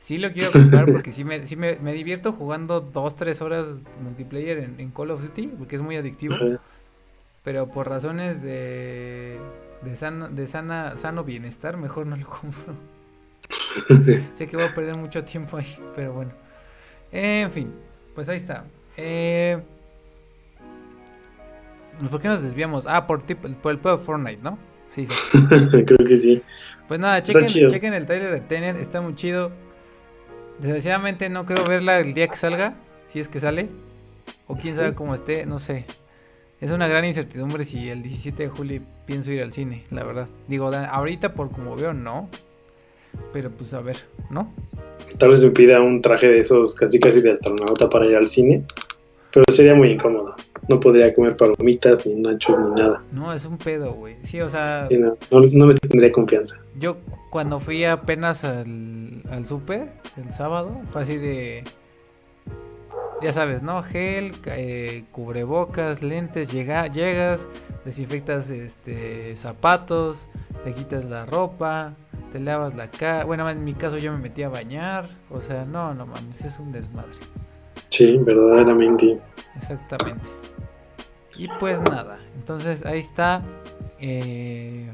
[0.00, 3.66] sí lo quiero jugar porque sí, me, sí me, divierto jugando dos, tres horas
[4.02, 6.34] multiplayer en, Call of Duty, porque es muy adictivo.
[7.44, 9.38] Pero por razones de
[9.82, 12.74] de sano, de sana, sano bienestar, mejor no lo compro.
[14.34, 16.32] sé que voy a perder mucho tiempo ahí, pero bueno.
[17.10, 17.72] En fin,
[18.14, 18.64] pues ahí está.
[18.96, 19.58] Eh,
[22.10, 22.86] ¿Por qué nos desviamos?
[22.86, 24.58] Ah, por, por el juego de Fortnite, ¿no?
[24.88, 25.38] Sí, sí.
[25.86, 26.42] Creo que sí.
[26.88, 29.50] Pues nada, chequen, chequen el trailer de Tenet, está muy chido.
[30.58, 32.74] Desgraciadamente no quiero verla el día que salga,
[33.06, 33.68] si es que sale.
[34.46, 35.86] O quién sabe cómo esté, no sé.
[36.60, 40.28] Es una gran incertidumbre si el 17 de julio pienso ir al cine, la verdad.
[40.46, 42.28] Digo, ahorita por como veo, no.
[43.32, 43.96] Pero pues a ver,
[44.30, 44.52] ¿no?
[45.22, 48.26] Tal vez me pida un traje de esos casi casi de astronauta para ir al
[48.26, 48.64] cine.
[49.30, 50.34] Pero sería muy incómodo.
[50.68, 53.04] No podría comer palomitas, ni nachos, ni nada.
[53.12, 54.16] No, es un pedo, güey.
[54.24, 54.88] Sí, o sea...
[54.90, 56.60] no, no, le tendría confianza.
[56.76, 56.96] Yo
[57.30, 61.62] cuando fui apenas al, al súper, el sábado, fue así de
[63.22, 63.80] ya sabes, ¿no?
[63.84, 67.46] Gel, eh, cubrebocas, lentes, llega, llegas,
[67.84, 70.26] desinfectas este, zapatos,
[70.64, 71.94] te quitas la ropa,
[72.32, 73.24] te lavas la cara.
[73.24, 75.08] Bueno, en mi caso yo me metí a bañar.
[75.30, 77.12] O sea, no, no mames, es un desmadre.
[77.90, 79.20] Sí, verdaderamente.
[79.56, 80.26] Exactamente.
[81.36, 83.42] Y pues nada, entonces ahí está
[84.00, 84.90] eh,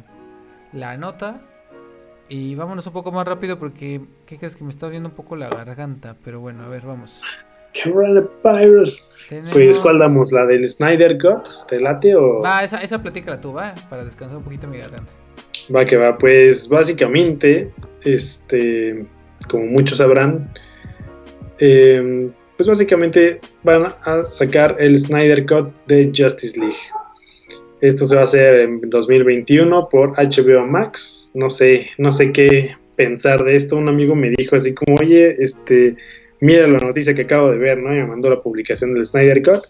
[0.73, 1.41] la nota.
[2.31, 5.35] Y vámonos un poco más rápido porque, ¿qué crees que me está abriendo un poco
[5.35, 6.15] la garganta?
[6.23, 7.23] Pero bueno, a ver, vamos.
[7.83, 9.09] Coronavirus.
[9.53, 10.33] Pues, ¿cuál damos?
[10.33, 11.49] ¿La del Snyder Cut?
[11.67, 12.43] ¿Te late o...?
[12.43, 15.13] Va, esa, esa platícala tú, va, para descansar un poquito mi garganta.
[15.75, 17.71] Va que va, pues básicamente,
[18.03, 19.05] este,
[19.49, 20.51] como muchos sabrán,
[21.59, 26.77] em, pues básicamente van a sacar el Snyder Cut de Justice League.
[27.81, 31.33] Esto se va a hacer en 2021 por HBO Max.
[31.35, 33.77] No sé, no sé qué pensar de esto.
[33.77, 35.95] Un amigo me dijo así como, oye, este,
[36.41, 37.95] mira la noticia que acabo de ver, ¿no?
[37.95, 39.63] Y me mandó la publicación del Snyder Cut.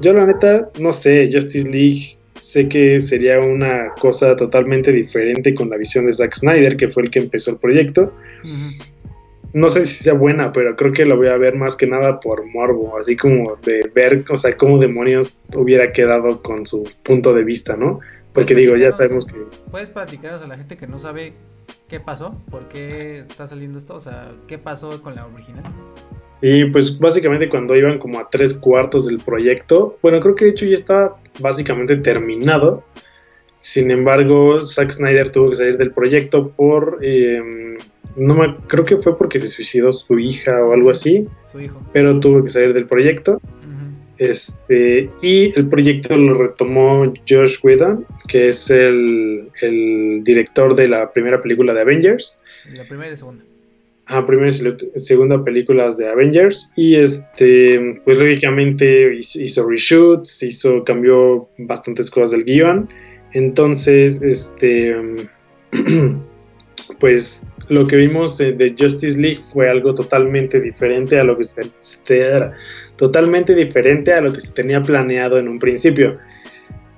[0.00, 5.70] Yo la neta, no sé, Justice League sé que sería una cosa totalmente diferente con
[5.70, 8.12] la visión de Zack Snyder, que fue el que empezó el proyecto.
[9.52, 12.20] No sé si sea buena, pero creo que lo voy a ver más que nada
[12.20, 17.32] por morbo, así como de ver, o sea, cómo demonios hubiera quedado con su punto
[17.34, 18.00] de vista, ¿no?
[18.32, 19.34] Porque digo, ya sabemos que...
[19.70, 21.32] ¿Puedes platicar a la gente que no sabe
[21.88, 22.40] qué pasó?
[22.50, 23.94] ¿Por qué está saliendo esto?
[23.94, 25.64] O sea, ¿qué pasó con la original?
[26.30, 30.50] Sí, pues básicamente cuando iban como a tres cuartos del proyecto, bueno, creo que de
[30.52, 32.84] hecho ya estaba básicamente terminado.
[33.56, 37.76] Sin embargo, Zack Snyder tuvo que salir del proyecto por, em,
[38.16, 41.26] no me, creo que fue porque se suicidó su hija o algo así.
[41.50, 41.82] Su hijo.
[41.92, 43.40] Pero tuvo que salir del proyecto.
[44.18, 51.12] Este, y el proyecto lo retomó Josh Whedon, que es el, el, director de la
[51.12, 52.40] primera película de Avengers.
[52.72, 53.44] La primera y segunda.
[54.10, 56.72] Ah, primera y segunda películas de Avengers.
[56.76, 62.88] Y este, pues lógicamente hizo, reshoots, hizo, cambió bastantes cosas del guion.
[63.34, 64.96] Entonces, este,
[67.00, 71.70] pues lo que vimos de, Justice League fue algo totalmente diferente a lo que se,
[72.96, 76.16] totalmente diferente a lo que se tenía planeado en un principio.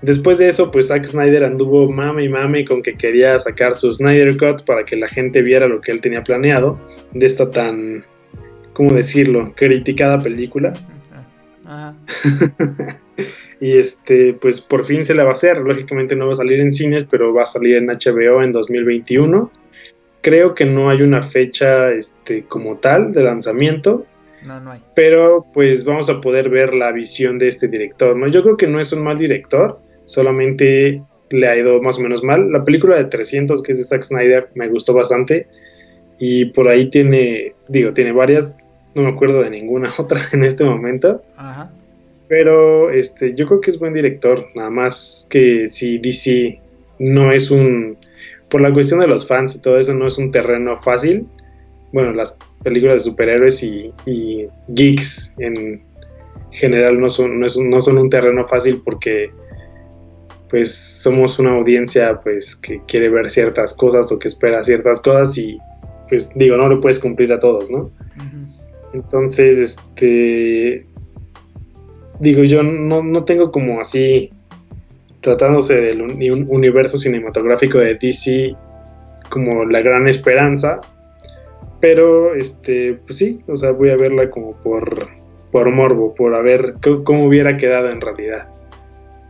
[0.03, 3.93] Después de eso, pues Zack Snyder anduvo mame y mame con que quería sacar su
[3.93, 6.81] Snyder Cut para que la gente viera lo que él tenía planeado
[7.13, 8.03] de esta tan,
[8.73, 10.73] ¿cómo decirlo?, criticada película.
[13.61, 15.59] y este, pues por fin se la va a hacer.
[15.59, 19.51] Lógicamente no va a salir en cines, pero va a salir en HBO en 2021.
[20.23, 24.07] Creo que no hay una fecha este, como tal de lanzamiento.
[24.47, 24.81] No, no hay.
[24.95, 28.29] Pero pues vamos a poder ver la visión de este director, ¿no?
[28.29, 29.79] Yo creo que no es un mal director,
[30.11, 32.51] solamente le ha ido más o menos mal.
[32.51, 35.47] La película de 300, que es de Zack Snyder, me gustó bastante.
[36.19, 38.57] Y por ahí tiene, digo, tiene varias,
[38.95, 41.23] no me acuerdo de ninguna otra en este momento.
[41.37, 41.71] Ajá.
[42.29, 46.61] Pero este, yo creo que es buen director, nada más que si DC
[47.01, 47.97] no es un
[48.51, 51.27] por la cuestión de los fans y todo eso, no es un terreno fácil.
[51.93, 53.93] Bueno, las películas de superhéroes y,
[54.69, 55.83] geeks en
[56.51, 59.31] general no son, no, son un terreno fácil porque
[60.51, 65.39] pues somos una audiencia pues que quiere ver ciertas cosas o que espera ciertas cosas
[65.39, 65.59] y
[66.09, 67.91] pues digo, no lo puedes cumplir a todos, ¿no?
[68.93, 70.85] Entonces, este
[72.19, 74.31] digo, yo no, no tengo como así
[75.21, 78.55] tratándose del universo cinematográfico de DC
[79.29, 80.81] como la gran esperanza.
[81.81, 85.09] Pero, este, pues sí, o sea, voy a verla como por,
[85.51, 86.75] por morbo, por a ver
[87.05, 88.49] cómo hubiera quedado en realidad.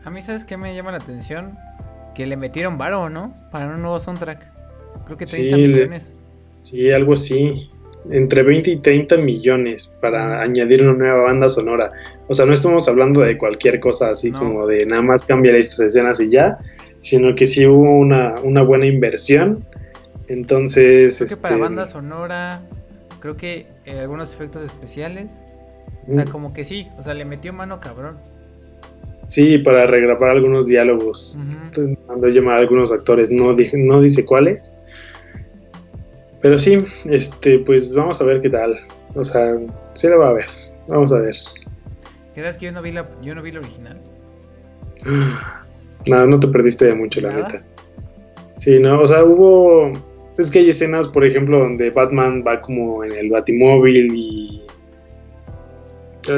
[0.04, 1.58] A mí, ¿sabes qué me llama la atención?
[2.14, 3.34] Que le metieron varo, ¿no?
[3.50, 4.46] Para un nuevo soundtrack.
[5.04, 6.12] Creo que 30 millones.
[6.62, 7.70] sí, algo así
[8.10, 11.92] entre 20 y 30 millones para añadir una nueva banda sonora.
[12.28, 15.80] O sea, no estamos hablando de cualquier cosa así como de nada más cambiar estas
[15.80, 16.58] escenas y ya,
[17.00, 19.64] sino que sí hubo una, buena inversión.
[20.28, 21.18] Entonces...
[21.18, 22.62] Creo que para este, banda sonora,
[23.20, 25.30] creo que eh, algunos efectos especiales.
[26.08, 28.18] O sea, como que sí, o sea, le metió mano cabrón.
[29.30, 31.38] Sí, para regrabar algunos diálogos.
[32.04, 34.76] cuando llama a algunos actores, no, no dice cuáles.
[36.42, 38.76] Pero sí, este, pues vamos a ver qué tal.
[39.14, 39.52] O sea,
[39.94, 40.46] sí lo va a ver.
[40.88, 41.36] Vamos a ver.
[42.34, 44.00] ¿Crees que yo no vi la, yo no vi la original?
[46.08, 47.62] No, no te perdiste de mucho, la neta.
[48.54, 49.92] Sí, no, o sea, hubo.
[50.38, 54.59] Es que hay escenas, por ejemplo, donde Batman va como en el Batimóvil y.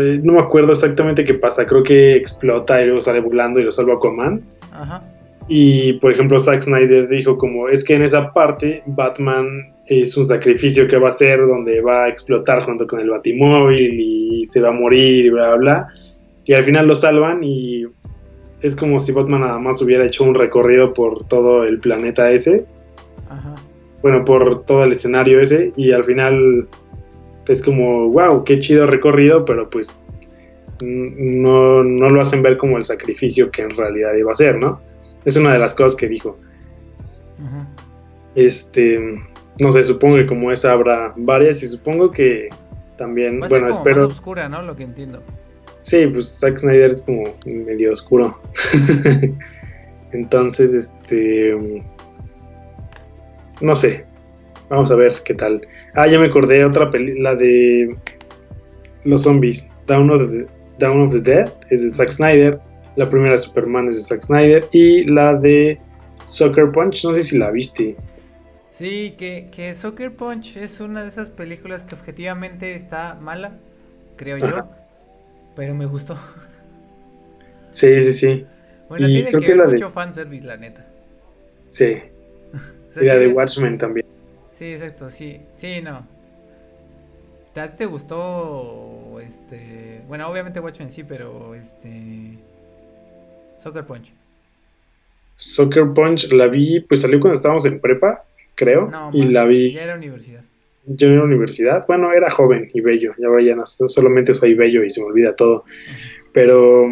[0.01, 1.67] Eh, no me acuerdo exactamente qué pasa.
[1.67, 4.43] Creo que explota y luego sale volando y lo salva Aquaman.
[4.73, 5.03] Ajá.
[5.49, 10.25] Y por ejemplo, Zack Snyder dijo como es que en esa parte Batman es un
[10.25, 14.61] sacrificio que va a hacer donde va a explotar junto con el Batimóvil y se
[14.61, 15.89] va a morir y bla bla bla.
[16.45, 17.85] Y al final lo salvan y
[18.63, 22.65] es como si Batman nada más hubiera hecho un recorrido por todo el planeta ese.
[23.29, 23.55] Ajá.
[24.03, 26.67] Bueno, por todo el escenario ese y al final
[27.49, 30.01] es como, wow, qué chido recorrido, pero pues
[30.81, 34.81] no, no lo hacen ver como el sacrificio que en realidad iba a ser, ¿no?
[35.25, 36.39] Es una de las cosas que dijo.
[38.35, 38.99] Este,
[39.61, 42.49] no sé, supongo que como esa habrá varias y supongo que
[42.97, 44.09] también, bueno, espero.
[44.09, 44.63] Más oscura, ¿no?
[44.63, 45.23] Lo que entiendo.
[45.83, 48.41] Sí, pues Zack Snyder es como medio oscuro.
[50.13, 51.83] Entonces, este.
[53.61, 54.07] No sé.
[54.73, 55.61] Vamos a ver qué tal.
[55.93, 57.95] Ah, ya me acordé otra película de
[59.05, 59.71] los zombies.
[59.87, 60.47] Down of the,
[60.79, 62.59] Down of the Dead es de Zack Snyder.
[62.97, 64.67] La primera Superman es de Zack Snyder.
[64.73, 65.79] Y la de
[66.25, 67.97] Soccer Punch, no sé si la viste.
[68.71, 73.59] Sí, que, que Soccer Punch es una de esas películas que objetivamente está mala,
[74.17, 74.71] creo yo.
[75.55, 76.17] Pero me gustó.
[77.69, 78.47] Sí, sí, sí.
[78.89, 80.87] Bueno, tiene que, ver mucho fanservice, la neta.
[81.69, 81.99] Sí.
[82.99, 84.12] y la de Watchmen también.
[84.63, 85.41] Sí, exacto, sí.
[85.57, 86.07] Sí, no.
[87.57, 92.39] ¿A ti te gustó este, bueno, obviamente Watchmen sí, pero este
[93.61, 94.13] Soccer Punch?
[95.35, 98.23] Soccer Punch la vi, pues salió cuando estábamos en prepa,
[98.55, 99.73] creo, y la vi.
[99.73, 100.45] Ya era universidad.
[100.87, 104.55] Yo en la universidad, bueno, era joven y bello, ya ahora ya no, solamente soy
[104.55, 105.65] bello y se me olvida todo.
[106.33, 106.87] Pero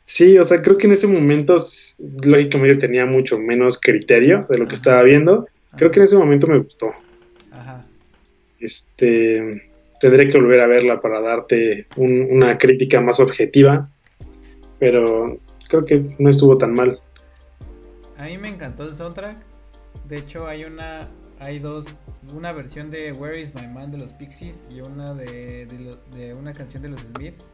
[0.00, 1.56] sí, o sea, creo que en ese momento,
[2.24, 5.46] lógicamente tenía mucho menos criterio de lo que estaba viendo.
[5.76, 6.92] Creo que en ese momento me gustó.
[7.50, 7.84] Ajá.
[8.60, 9.70] Este,
[10.00, 13.88] tendré que volver a verla para darte una crítica más objetiva,
[14.78, 16.98] pero creo que no estuvo tan mal.
[18.16, 19.36] A mí me encantó el soundtrack.
[20.08, 21.08] De hecho, hay una,
[21.38, 21.86] hay dos,
[22.34, 25.66] una versión de Where Is My Man de los Pixies y una de,
[26.14, 27.44] de, una canción de los Smiths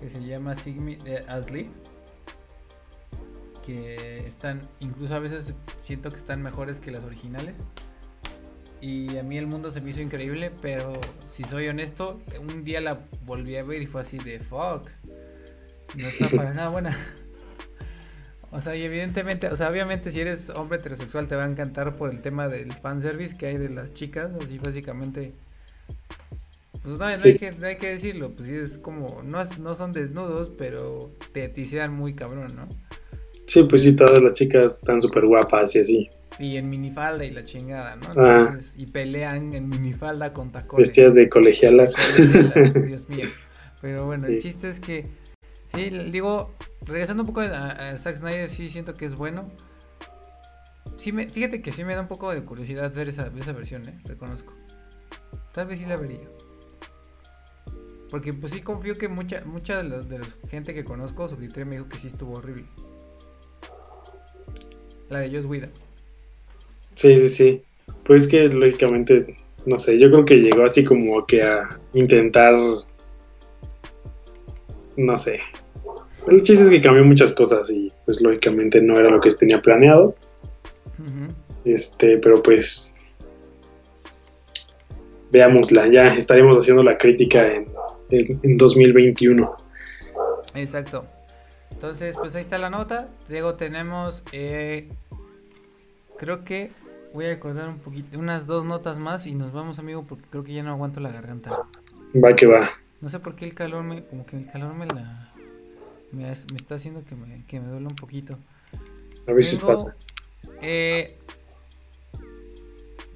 [0.00, 0.98] que se llama Sigmi,
[1.28, 1.68] Asleep.
[3.66, 7.56] Que están, incluso a veces siento que están mejores que las originales.
[8.80, 10.92] Y a mí el mundo se me hizo increíble, pero
[11.32, 14.88] si soy honesto, un día la volví a ver y fue así de fuck.
[15.96, 16.96] No está para nada buena.
[18.52, 21.96] O sea, y evidentemente, o sea, obviamente si eres hombre heterosexual te va a encantar
[21.96, 25.34] por el tema del fanservice que hay de las chicas, así básicamente.
[26.82, 30.52] Pues no, hay, que, hay que decirlo, pues sí es como, no, no son desnudos,
[30.56, 32.68] pero te tisean muy cabrón, ¿no?
[33.46, 36.10] Sí, pues sí, todas las chicas están súper guapas y así.
[36.38, 38.08] Y en minifalda y la chingada, ¿no?
[38.16, 38.58] Ah.
[38.76, 40.88] y pelean en minifalda con tacones.
[40.88, 41.94] Vestidas de colegialas.
[42.86, 43.26] Dios mío.
[43.80, 45.06] Pero bueno, el chiste es que,
[45.74, 49.50] sí, digo, regresando un poco a, Zack Snyder, sí siento que es bueno.
[50.96, 53.88] Sí me, fíjate que sí me da un poco de curiosidad ver esa, esa versión,
[53.88, 53.98] ¿eh?
[54.04, 54.54] Reconozco.
[55.54, 56.28] Tal vez sí la vería.
[58.10, 61.76] Porque pues sí confío que mucha, mucha de la gente que conozco, su criterio me
[61.76, 62.66] dijo que sí estuvo horrible.
[65.08, 65.70] La de Joss Whedon.
[66.94, 67.62] Sí, sí, sí.
[68.04, 69.36] Pues que lógicamente,
[69.66, 72.54] no sé, yo creo que llegó así como que a intentar,
[74.96, 75.40] no sé,
[76.28, 79.38] el chiste es que cambió muchas cosas y pues lógicamente no era lo que se
[79.38, 80.14] tenía planeado.
[81.64, 82.98] Este, pero pues
[85.30, 87.66] veámosla, ya estaremos haciendo la crítica en,
[88.10, 89.56] en, 2021.
[90.54, 91.04] Exacto.
[91.76, 93.10] Entonces, pues ahí está la nota.
[93.28, 94.88] Luego tenemos, eh,
[96.16, 96.72] creo que
[97.12, 100.42] voy a recordar un poquito, unas dos notas más y nos vamos, amigo, porque creo
[100.42, 101.50] que ya no aguanto la garganta.
[102.14, 102.70] Va que va.
[103.02, 105.34] No sé por qué el calor me, como que el calor me la,
[106.12, 108.38] me, está haciendo que me, que me duele un poquito.
[109.28, 109.94] A ver si pasa.
[110.62, 111.18] Eh,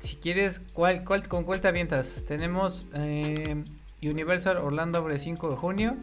[0.00, 2.24] si quieres, ¿cuál, cuál, ¿con cuál te avientas?
[2.28, 3.64] Tenemos eh,
[4.02, 5.96] Universal Orlando abre 5 de junio.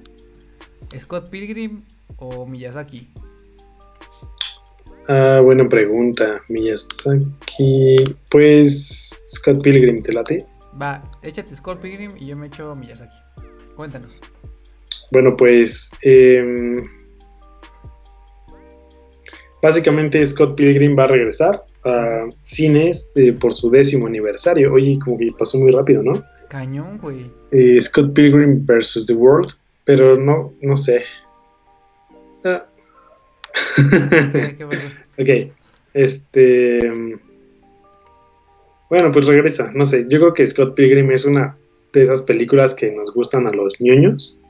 [0.97, 1.83] ¿Scott Pilgrim
[2.17, 3.09] o Miyazaki?
[5.07, 6.41] Ah, buena pregunta.
[6.49, 7.95] Miyazaki.
[8.29, 10.45] Pues Scott Pilgrim, ¿te late?
[10.79, 13.15] Va, échate Scott Pilgrim y yo me echo Miyazaki.
[13.75, 14.11] Cuéntanos.
[15.11, 16.83] Bueno, pues em,
[19.61, 24.73] básicamente Scott Pilgrim va a regresar a cines eh, por su décimo aniversario.
[24.73, 26.23] Oye, como que pasó muy rápido, ¿no?
[26.49, 27.31] Cañón, güey.
[27.51, 29.53] Eh, Scott Pilgrim versus The World,
[29.85, 31.03] pero no, no sé.
[32.43, 32.65] Ah.
[35.17, 35.29] ok,
[35.93, 37.19] este...
[38.89, 41.57] Bueno, pues regresa, no sé, yo creo que Scott Pilgrim es una
[41.91, 44.43] de esas películas que nos gustan a los ñoños.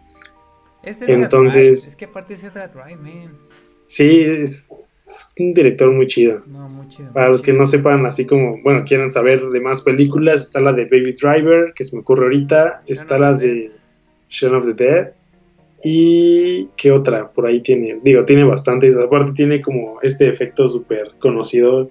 [0.84, 1.88] Entonces...
[1.88, 3.36] Es que aparte es Edgar Wright, man.
[3.88, 4.72] Sí, es,
[5.40, 6.44] un director muy chido.
[6.46, 7.12] No, muy chido.
[7.14, 10.74] Para los que no sepan, así como, bueno, quieran saber de más películas, está la
[10.74, 13.72] de Baby Driver, que se me ocurre ahorita, está la de
[14.30, 15.12] Shaun of the Dead.
[15.84, 17.30] ¿Y qué otra?
[17.30, 18.96] Por ahí tiene, digo, tiene bastantes.
[18.96, 21.90] Aparte tiene como este efecto súper conocido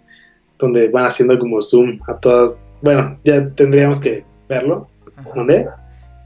[0.59, 2.64] donde van haciendo como zoom a todas.
[2.82, 4.89] Bueno, ya tendríamos que verlo.
[5.34, 5.66] ¿Dónde?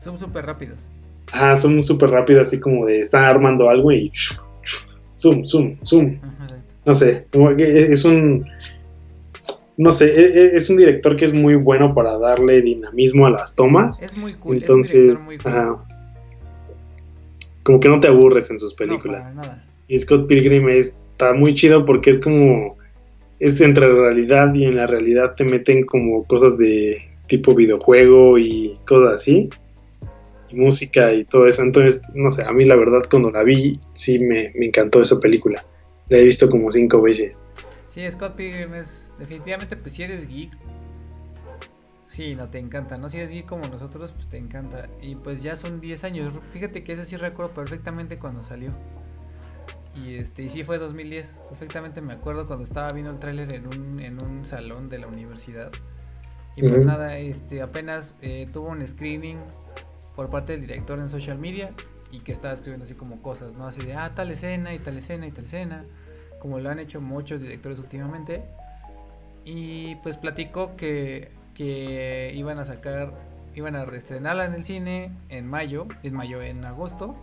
[0.01, 0.87] Son súper rápidos.
[1.33, 4.11] Ah, son súper rápidos, así como de están armando algo y
[5.17, 6.19] zoom, zoom, zoom.
[6.85, 7.27] No sé,
[7.59, 8.47] es un.
[9.77, 13.31] No sé, e, e, es un director que es muy bueno para darle dinamismo a
[13.31, 14.03] las tomas.
[14.03, 14.57] Es muy cool.
[14.57, 15.27] Entonces,
[17.71, 19.31] como que no te aburres en sus películas.
[19.87, 22.77] Y Scott Pilgrim está muy chido porque es como
[23.39, 28.77] es entre realidad y en la realidad te meten como cosas de tipo videojuego y
[28.87, 29.49] cosas así,
[30.51, 31.63] y música y todo eso.
[31.63, 35.65] Entonces, no sé, a mí la verdad cuando la vi, sí me, encantó esa película.
[36.09, 37.45] La he visto como cinco veces.
[37.89, 40.51] Sí, Scott Pilgrim es definitivamente, pues si eres geek,
[42.11, 43.09] sí, no te encanta, ¿no?
[43.09, 44.89] Si eres geek como nosotros, pues te encanta.
[45.01, 46.35] Y pues ya son 10 años.
[46.53, 48.73] Fíjate que eso sí recuerdo perfectamente cuando salió.
[49.95, 51.37] Y este, y sí fue 2010.
[51.49, 55.07] Perfectamente me acuerdo cuando estaba viendo el tráiler en un, en un salón de la
[55.07, 55.71] universidad.
[56.57, 59.39] Y pues nada, este, apenas eh, tuvo un screening
[60.17, 61.71] por parte del director en social media
[62.11, 63.69] y que estaba escribiendo así como cosas, ¿no?
[63.69, 65.85] Así de, ah, tal escena y tal escena y tal escena,
[66.41, 68.43] como lo han hecho muchos directores últimamente.
[69.45, 73.13] Y pues platicó que, que iban a sacar,
[73.55, 77.17] iban a reestrenarla en el cine en mayo, en mayo, en agosto.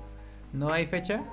[0.53, 1.23] No hay fecha,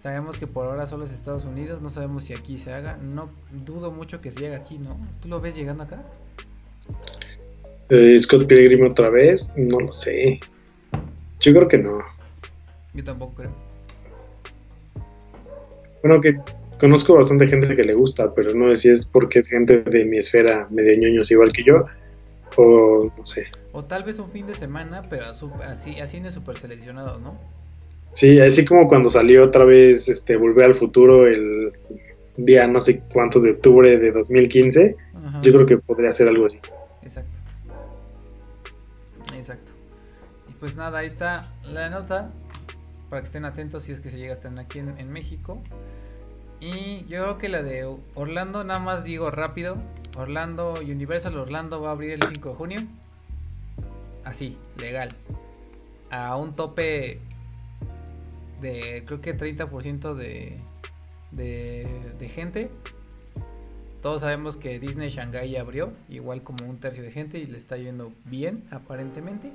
[0.00, 2.96] Sabemos que por ahora solo es Estados Unidos, no sabemos si aquí se haga.
[2.96, 3.28] No
[3.66, 4.96] dudo mucho que se llegue aquí, ¿no?
[5.20, 6.02] ¿Tú lo ves llegando acá?
[7.90, 10.40] Eh, Scott Pilgrim otra vez, no lo sé.
[11.40, 11.98] Yo creo que no.
[12.94, 13.50] Yo tampoco creo.
[16.02, 16.40] Bueno, que
[16.80, 20.04] conozco bastante gente que le gusta, pero no sé si es porque es gente de
[20.06, 21.84] mi esfera medio ñoños igual que yo,
[22.56, 23.46] o no sé.
[23.72, 27.38] O tal vez un fin de semana, pero así, así de súper seleccionado, ¿no?
[28.12, 31.72] Sí, así como cuando salió otra vez este Volver al Futuro el
[32.36, 34.96] día no sé cuántos de octubre de 2015,
[35.42, 36.58] yo creo que podría ser algo así.
[37.02, 37.30] Exacto.
[39.36, 39.70] Exacto.
[40.48, 42.30] Y pues nada, ahí está la nota
[43.08, 45.62] para que estén atentos si es que se llega a estar aquí en, en México.
[46.60, 49.76] Y yo creo que la de Orlando, nada más digo rápido,
[50.18, 52.80] Orlando, Universal Orlando va a abrir el 5 de junio.
[54.24, 55.08] Así, legal.
[56.10, 57.20] A un tope
[58.60, 60.58] de creo que 30% de,
[61.30, 61.86] de,
[62.18, 62.70] de gente.
[64.02, 67.76] Todos sabemos que Disney Shanghai abrió, igual como un tercio de gente y le está
[67.76, 69.50] yendo bien, aparentemente.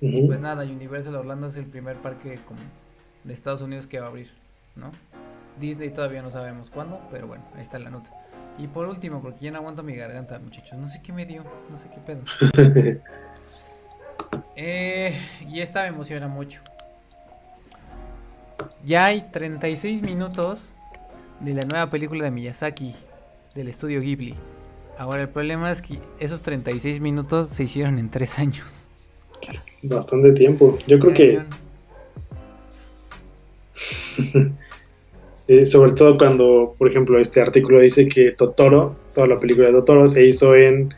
[0.00, 2.60] Y pues nada, Universal Orlando es el primer parque como
[3.24, 4.30] de Estados Unidos que va a abrir,
[4.76, 4.92] ¿no?
[5.58, 8.10] Disney todavía no sabemos cuándo, pero bueno, ahí está la nota.
[8.58, 11.44] Y por último, porque ya no aguanto mi garganta, muchachos, no sé qué me dio,
[11.70, 12.22] no sé qué pedo.
[14.56, 15.14] eh,
[15.48, 16.60] y esta me emociona mucho.
[18.84, 20.72] Ya hay 36 minutos
[21.40, 22.94] de la nueva película de Miyazaki
[23.54, 24.34] del estudio Ghibli.
[24.98, 28.86] Ahora el problema es que esos 36 minutos se hicieron en 3 años.
[29.82, 30.76] Bastante tiempo.
[30.88, 31.42] Yo creo que...
[35.48, 39.72] Eh, sobre todo cuando, por ejemplo, este artículo dice que Totoro, toda la película de
[39.74, 40.94] Totoro se hizo en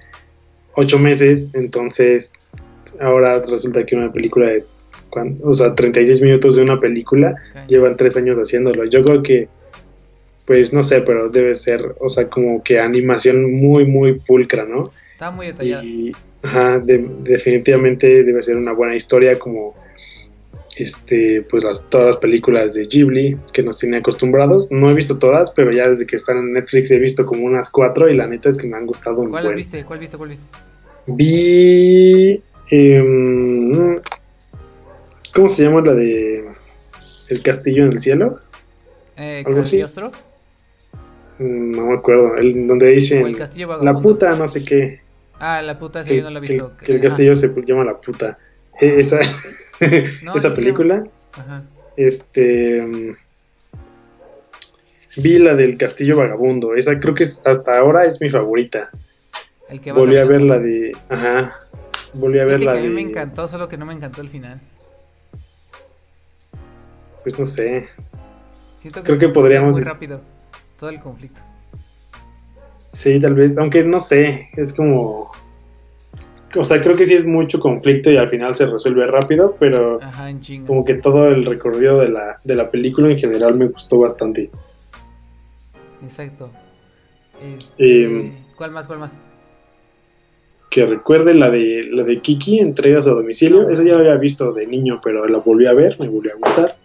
[0.74, 2.32] 8 meses, entonces
[3.00, 4.64] ahora resulta que una película de
[5.42, 7.34] o sea, 36 minutos de una película,
[7.66, 8.84] llevan tres años haciéndolo.
[8.84, 9.48] Yo creo que,
[10.46, 14.92] pues no sé, pero debe ser, o sea, como que animación muy, muy pulcra, ¿no?
[15.12, 15.84] Está muy detallada.
[15.84, 19.74] Y, ajá, definitivamente debe ser una buena historia como
[20.76, 24.70] este, pues las, todas las películas de Ghibli que nos tiene acostumbrados.
[24.70, 27.70] No he visto todas, pero ya desde que están en Netflix he visto como unas
[27.70, 29.84] cuatro y la neta es que me han gustado un ¿Cuál viste?
[29.84, 30.16] ¿Cuál viste?
[30.16, 30.44] ¿Cuál viste?
[31.06, 34.00] Vi eh,
[35.34, 36.44] ¿Cómo se llama la de
[37.30, 38.40] El Castillo en el Cielo?
[39.16, 39.82] Eh, ¿Algo así?
[41.38, 42.36] Mm, no me acuerdo.
[42.36, 43.36] El, donde dicen
[43.82, 45.00] la puta, no sé qué.
[45.38, 46.76] Ah, la puta, sí, no la he visto.
[46.76, 48.38] Que, el castillo se llama la puta.
[48.80, 49.00] E,
[49.90, 51.04] esa, esa película.
[51.32, 51.62] Ajá.
[51.96, 52.82] Este.
[52.82, 53.16] Mm,
[55.16, 56.74] vi la del Castillo Vagabundo.
[56.74, 58.90] Esa creo que hasta ahora es mi favorita.
[59.68, 60.92] El que Volví a ver la de.
[61.08, 61.56] Ajá.
[62.12, 62.78] Volví a ver la de.
[62.78, 64.60] A mí me encantó, solo que no me encantó el final.
[67.22, 67.88] Pues no sé.
[69.04, 69.72] creo que podríamos.
[69.72, 70.20] Muy rápido.
[70.78, 71.40] Todo el conflicto.
[72.80, 73.56] Sí, tal vez.
[73.58, 74.48] Aunque no sé.
[74.56, 75.30] Es como.
[76.56, 80.02] O sea, creo que sí es mucho conflicto y al final se resuelve rápido, pero
[80.02, 83.66] Ajá, en como que todo el recorrido de la, de la película en general me
[83.66, 84.50] gustó bastante.
[86.02, 86.50] Exacto.
[87.56, 88.86] Este, em, ¿Cuál más?
[88.86, 89.12] ¿Cuál más?
[90.70, 93.68] Que recuerde la de la de Kiki, entregas a domicilio.
[93.70, 96.36] Esa ya la había visto de niño, pero la volví a ver, me volvió a
[96.36, 96.76] gustar.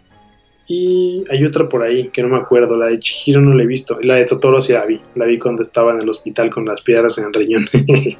[0.68, 3.66] Y hay otra por ahí que no me acuerdo, la de Chihiro no la he
[3.66, 3.98] visto.
[4.02, 6.80] La de Totoro sí la vi, la vi cuando estaba en el hospital con las
[6.80, 7.68] piedras en el riñón.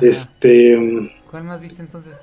[0.00, 1.12] este.
[1.30, 2.14] ¿Cuál más viste entonces?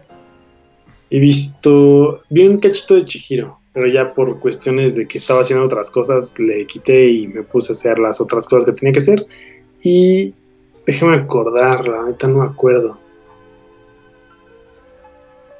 [1.10, 2.22] He visto.
[2.30, 6.34] Vi un cachito de Chihiro pero ya por cuestiones de que estaba haciendo otras cosas
[6.40, 9.28] le quité y me puse a hacer las otras cosas que tenía que hacer
[9.82, 10.34] y
[10.86, 12.98] déjeme acordar, la neta no me acuerdo.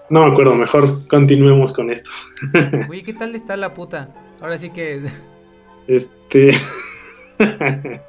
[0.10, 2.10] No me acuerdo, mejor continuemos con esto.
[2.90, 4.16] Oye, ¿qué tal está la puta?
[4.40, 5.02] Ahora sí que...
[5.86, 6.52] Este...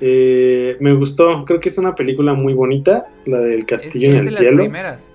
[0.00, 4.30] Eh, me gustó, creo que es una película muy bonita, la del castillo en el
[4.30, 4.64] cielo.
[4.64, 5.08] Primeras.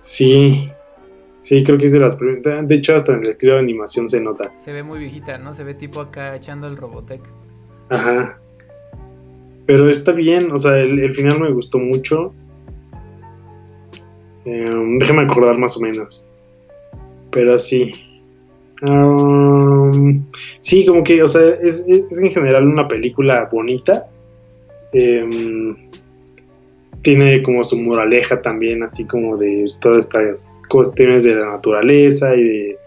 [0.00, 0.70] Sí,
[1.44, 2.66] Sí, creo que es de las primeras.
[2.66, 4.50] De hecho, hasta en el estilo de animación se nota.
[4.64, 5.52] Se ve muy viejita, ¿no?
[5.52, 7.20] Se ve tipo acá echando el Robotech.
[7.90, 8.38] Ajá.
[9.66, 12.32] Pero está bien, o sea, el, final me gustó mucho.
[14.46, 16.26] Em, déjame acordar más o menos.
[17.30, 17.92] Pero sí.
[20.60, 24.06] Sí, como que, o sea, es, es, en general una película bonita.
[24.92, 25.74] Eh,
[27.04, 32.42] tiene como su moraleja también, así como de todas estas cuestiones de la naturaleza y
[32.42, 32.78] de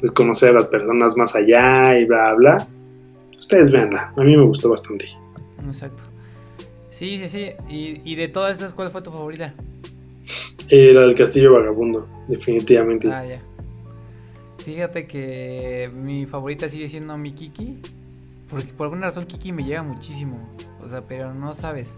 [0.00, 2.68] pues, conocer a las personas más allá y bla, bla.
[3.38, 5.06] Ustedes véanla, a mí me gustó bastante.
[5.66, 6.02] Exacto.
[6.90, 7.50] Sí, sí, sí.
[8.04, 9.54] ¿Y, de todas esas, cuál fue tu favorita?
[10.68, 13.08] Eh, la del Castillo Vagabundo, definitivamente.
[13.10, 13.40] Ah, ya.
[14.70, 17.80] Fíjate que mi favorita sigue siendo mi Kiki.
[18.48, 20.38] Porque por alguna razón Kiki me llega muchísimo.
[20.80, 21.88] O sea, pero no sabes.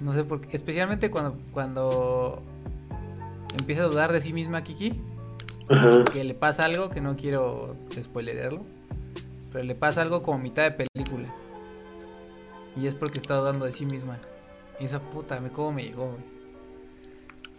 [0.00, 0.56] No sé por qué.
[0.56, 2.42] Especialmente cuando, cuando
[3.56, 5.00] empieza a dudar de sí misma Kiki.
[6.12, 8.62] Que le pasa algo, que no quiero spoilerarlo.
[9.52, 11.32] Pero le pasa algo como mitad de película.
[12.76, 14.18] Y es porque está dudando de sí misma.
[14.80, 16.16] Y esa puta, me cómo me llegó,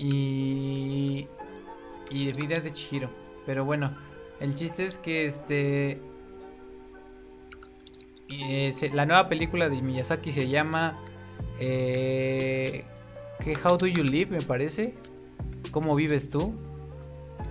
[0.01, 1.25] Y.
[2.13, 3.09] Y definitivamente Chihiro.
[3.45, 3.95] Pero bueno,
[4.39, 5.99] el chiste es que este.
[8.47, 11.03] Eh, la nueva película de Miyazaki se llama
[11.59, 12.83] eh,
[13.39, 14.93] How Do You Live, me parece.
[15.71, 16.53] ¿Cómo vives tú?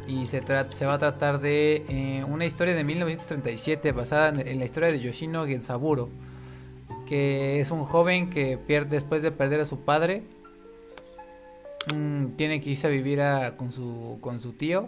[0.09, 4.65] Y se, se va a tratar de eh, una historia de 1937 basada en, la
[4.65, 6.09] historia de Yoshino Gensaburo,
[7.07, 10.25] que es un joven que pierde, después de perder a su padre,
[11.95, 13.21] mm, tiene que irse a vivir
[13.57, 14.87] con, su, con su tío.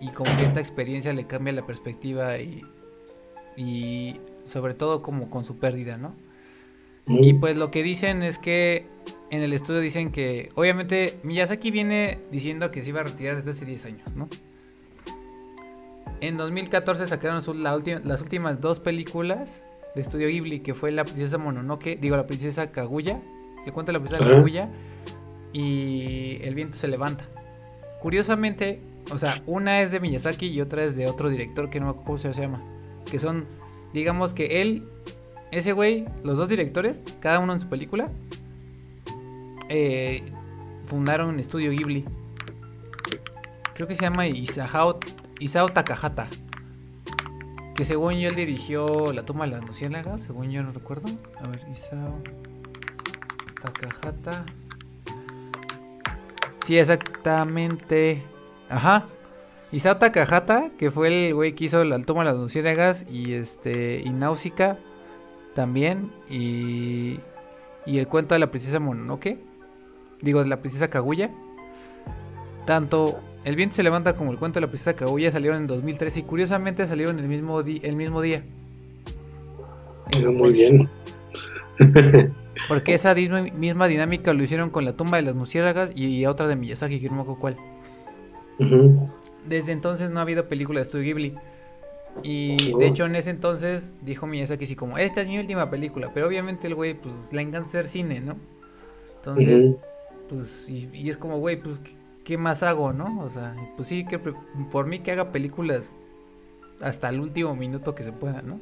[0.00, 2.62] Y como que esta experiencia le cambia la perspectiva y,
[3.56, 6.14] y sobre todo como con su pérdida, ¿no?
[7.06, 8.86] Y pues lo que dicen es que
[9.30, 13.50] en el estudio dicen que, obviamente, Miyazaki viene diciendo que se iba a retirar desde
[13.50, 14.28] hace 10 años, ¿no?
[16.20, 21.98] En 2014 sacaron las últimas dos películas de estudio Ghibli, que fue La Princesa Mononoke,
[22.00, 23.20] digo, La Princesa Kaguya,
[23.64, 24.70] el cuento de la Princesa Kaguya,
[25.52, 27.24] y El Viento se levanta.
[28.00, 28.80] Curiosamente,
[29.12, 31.90] o sea, una es de Miyazaki y otra es de otro director que no me
[31.90, 32.62] acuerdo cómo se llama,
[33.10, 33.46] que son,
[33.92, 34.86] digamos que él
[35.50, 38.10] ese güey, los dos directores, cada uno en su película,
[39.68, 40.22] eh,
[40.86, 42.04] fundaron un estudio Ghibli.
[43.74, 45.00] Creo que se llama Isao,
[45.40, 46.28] Isao Takahata.
[47.74, 51.08] Que según yo él dirigió La toma de las luciérnagas, según yo no recuerdo.
[51.42, 52.22] A ver, Isao
[53.60, 54.46] Takahata.
[56.70, 58.22] Sí, exactamente.
[58.68, 59.08] Ajá.
[59.72, 64.00] Isao Takahata, que fue el güey que hizo La toma de las luciérnagas y este
[64.04, 64.78] y Náusica
[65.52, 66.12] también.
[66.28, 67.18] Y,
[67.86, 69.40] y el cuento de la princesa Mononoke.
[70.20, 71.32] Digo, de la princesa Kaguya.
[72.66, 76.20] Tanto El viento se levanta como el cuento de la princesa Kaguya salieron en 2013
[76.20, 78.44] y curiosamente salieron el mismo, el mismo día.
[80.24, 80.88] Muy bien.
[82.68, 86.56] Porque esa misma dinámica lo hicieron con la tumba de las murciélagas y, otra de
[86.56, 87.56] Miyazaki, que no me acuerdo cuál.
[89.46, 91.34] Desde entonces no ha habido película de Studio Ghibli.
[92.22, 96.10] Y de hecho en ese entonces dijo Miyazaki así como, esta es mi última película,
[96.12, 98.36] pero obviamente el güey pues le encanta hacer cine, ¿no?
[99.16, 99.76] Entonces,
[100.28, 101.80] pues, y, es como, güey, pues,
[102.24, 103.20] ¿qué más hago, no?
[103.20, 105.96] O sea, pues sí, que por mí que haga películas
[106.80, 108.60] hasta el último minuto que se pueda, ¿no?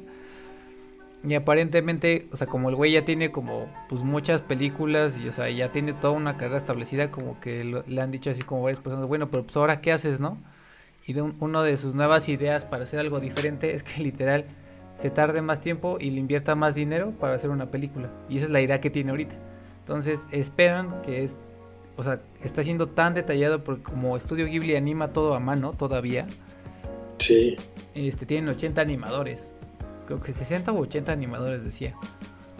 [1.21, 5.33] Y aparentemente, o sea, como el güey ya tiene como pues muchas películas y o
[5.33, 8.79] sea, ya tiene toda una carrera establecida, como que le han dicho así como varias
[8.79, 10.37] personas, bueno, pero pues ahora qué haces, ¿no?
[11.05, 14.45] Y de una de sus nuevas ideas para hacer algo diferente es que literal
[14.93, 18.11] se tarde más tiempo y le invierta más dinero para hacer una película.
[18.29, 19.35] Y esa es la idea que tiene ahorita.
[19.79, 21.37] Entonces esperan que es,
[21.97, 26.27] o sea, está siendo tan detallado porque como Estudio Ghibli anima todo a mano todavía.
[27.17, 27.57] Sí.
[27.95, 29.51] Este, tienen 80 animadores.
[30.09, 31.93] Creo que 60 o 80 animadores decía.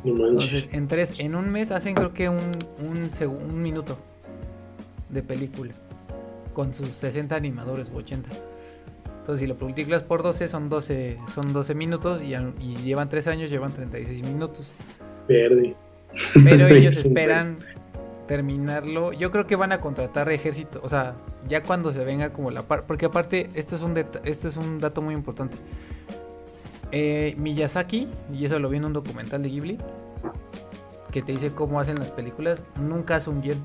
[0.05, 3.97] Entonces, en tres, en un mes hacen creo que un, un, un minuto
[5.09, 5.73] de película.
[6.53, 8.29] Con sus 60 animadores o 80.
[9.17, 12.35] Entonces, si lo multiplicas por 12, son 12, son 12 minutos y,
[12.83, 14.71] llevan 3 años, llevan 36 minutos.
[15.27, 15.75] Verde.
[16.43, 17.57] Pero ellos esperan
[18.27, 19.11] terminarlo.
[19.11, 21.15] Yo creo que van a contratar ejército, o sea,
[21.47, 24.79] ya cuando se venga como la parte, porque aparte esto es un esto es un
[24.79, 25.57] dato muy importante.
[26.91, 29.77] Eh, Miyazaki, y eso lo vi en un documental de Ghibli,
[31.11, 33.59] que te dice cómo hacen las películas, nunca hace un guion.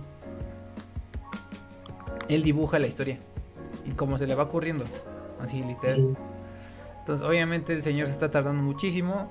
[2.29, 3.18] Él dibuja la historia
[3.85, 4.85] y como se le va ocurriendo,
[5.41, 6.16] así literal.
[7.01, 9.31] Entonces, obviamente el señor se está tardando muchísimo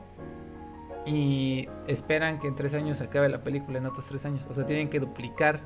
[1.05, 4.41] y esperan que en tres años se acabe la película, en otros tres años.
[4.49, 5.61] O sea, tienen que duplicar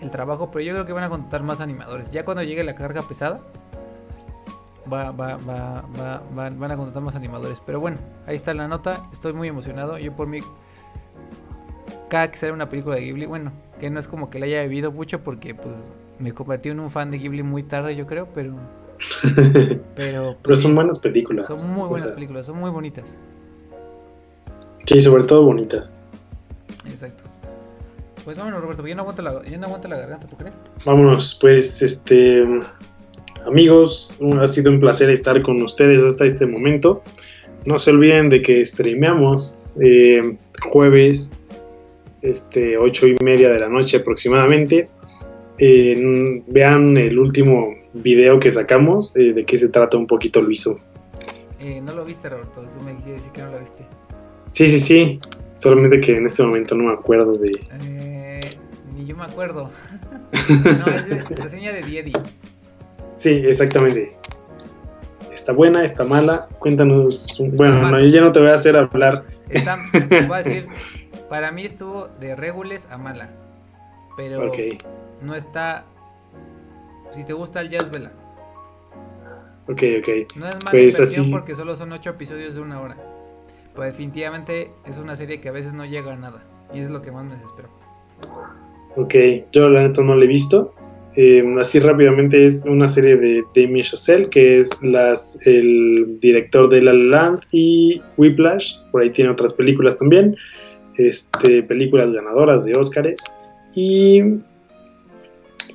[0.00, 2.10] el trabajo, pero yo creo que van a contratar más animadores.
[2.10, 3.40] Ya cuando llegue la carga pesada,
[4.90, 7.62] va, va, va, va, van a contratar más animadores.
[7.64, 9.02] Pero bueno, ahí está la nota.
[9.12, 9.98] Estoy muy emocionado.
[9.98, 10.40] Yo por mí,
[12.08, 14.62] cada que sale una película de Ghibli, bueno, que no es como que la haya
[14.62, 15.74] vivido mucho porque pues
[16.18, 18.54] me convertí en un fan de Ghibli muy tarde, yo creo, pero...
[19.96, 21.48] pero, pues, son buenas películas.
[21.48, 23.16] Son muy buenas películas, son muy bonitas.
[24.86, 25.92] Sí, sobre todo bonitas.
[26.86, 27.24] Exacto.
[28.24, 30.54] Pues vámonos, Roberto, ya no aguanta la, ya no aguanta la garganta, ¿tú crees?
[30.84, 32.44] Vámonos, pues, este,
[33.46, 37.02] amigos, ha sido un placer estar con ustedes hasta este momento.
[37.66, 40.36] No se olviden de que streameamos eh,
[40.70, 41.34] jueves,
[42.22, 44.88] este, ocho y media de la noche aproximadamente.
[45.58, 50.78] vean el último video que sacamos, eh, de qué se trata un poquito Luiso.
[51.60, 53.86] Eh, no lo viste, Roberto, eso me quiere decir que no lo viste.
[54.50, 55.20] Sí, sí, sí.
[55.56, 57.52] Solamente que en este momento no me acuerdo de.
[57.88, 58.40] Eh,
[58.96, 59.70] ni yo me acuerdo.
[60.84, 62.12] no, es de reseña de Diedi.
[63.22, 64.16] Sí, exactamente.
[65.32, 66.48] Está buena, está mala.
[66.58, 67.40] Cuéntanos.
[67.52, 69.24] bueno, no, yo ya no te voy a hacer hablar.
[69.48, 69.76] Está,
[70.08, 70.66] te voy a decir,
[71.28, 73.30] para mí estuvo de regules a mala.
[74.16, 74.50] Pero
[75.20, 75.84] no está.
[77.12, 78.10] Si te gusta el jazz, vela.
[79.68, 80.08] Ok, ok.
[80.34, 82.96] No es mala pues porque solo son ocho episodios de una hora.
[83.72, 86.42] Pero definitivamente es una serie que a veces no llega a nada.
[86.74, 87.68] Y es lo que más me desespero.
[88.96, 89.14] Ok,
[89.52, 90.74] yo la neta no la he visto.
[91.16, 96.82] Eh, así rápidamente es una serie de Damien Chazelle, que es las, el director de
[96.82, 98.76] La La Land y Whiplash.
[98.90, 100.36] Por ahí tiene otras películas también.
[100.96, 103.20] Este, películas ganadoras de Oscars.
[103.74, 104.22] Y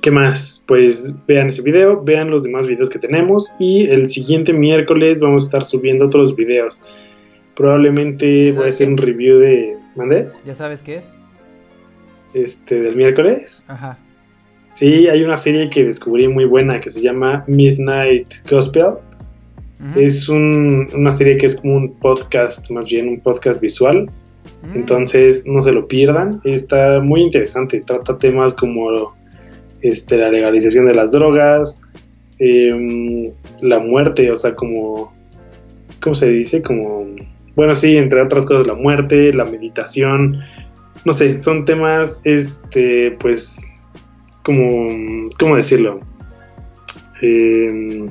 [0.00, 0.64] ¿Qué más?
[0.66, 5.44] Pues vean ese video, vean los demás videos que tenemos y el siguiente miércoles vamos
[5.44, 6.84] a estar subiendo otros videos.
[7.56, 9.76] Probablemente voy a hacer un review de.
[9.96, 10.28] ¿Mandé?
[10.44, 11.04] ¿Ya sabes qué es?
[12.32, 13.64] Este, del miércoles.
[13.68, 13.98] Ajá.
[14.78, 18.98] Sí, hay una serie que descubrí muy buena que se llama Midnight Gospel.
[19.96, 24.08] Es una serie que es como un podcast, más bien un podcast visual.
[24.62, 24.76] Mm.
[24.76, 26.40] Entonces no se lo pierdan.
[26.44, 27.80] Está muy interesante.
[27.80, 29.16] Trata temas como
[29.82, 31.82] este, la legalización de las drogas,
[32.38, 33.32] em,
[33.62, 35.12] la muerte, o sea, como.
[36.00, 36.62] ¿Cómo se dice?
[36.62, 37.04] Como
[37.56, 40.38] bueno, sí, entre otras cosas, la muerte, la meditación,
[41.04, 43.74] no sé, son temas, este, pues,
[44.48, 46.00] como, ¿cómo decirlo?
[47.20, 48.08] Em,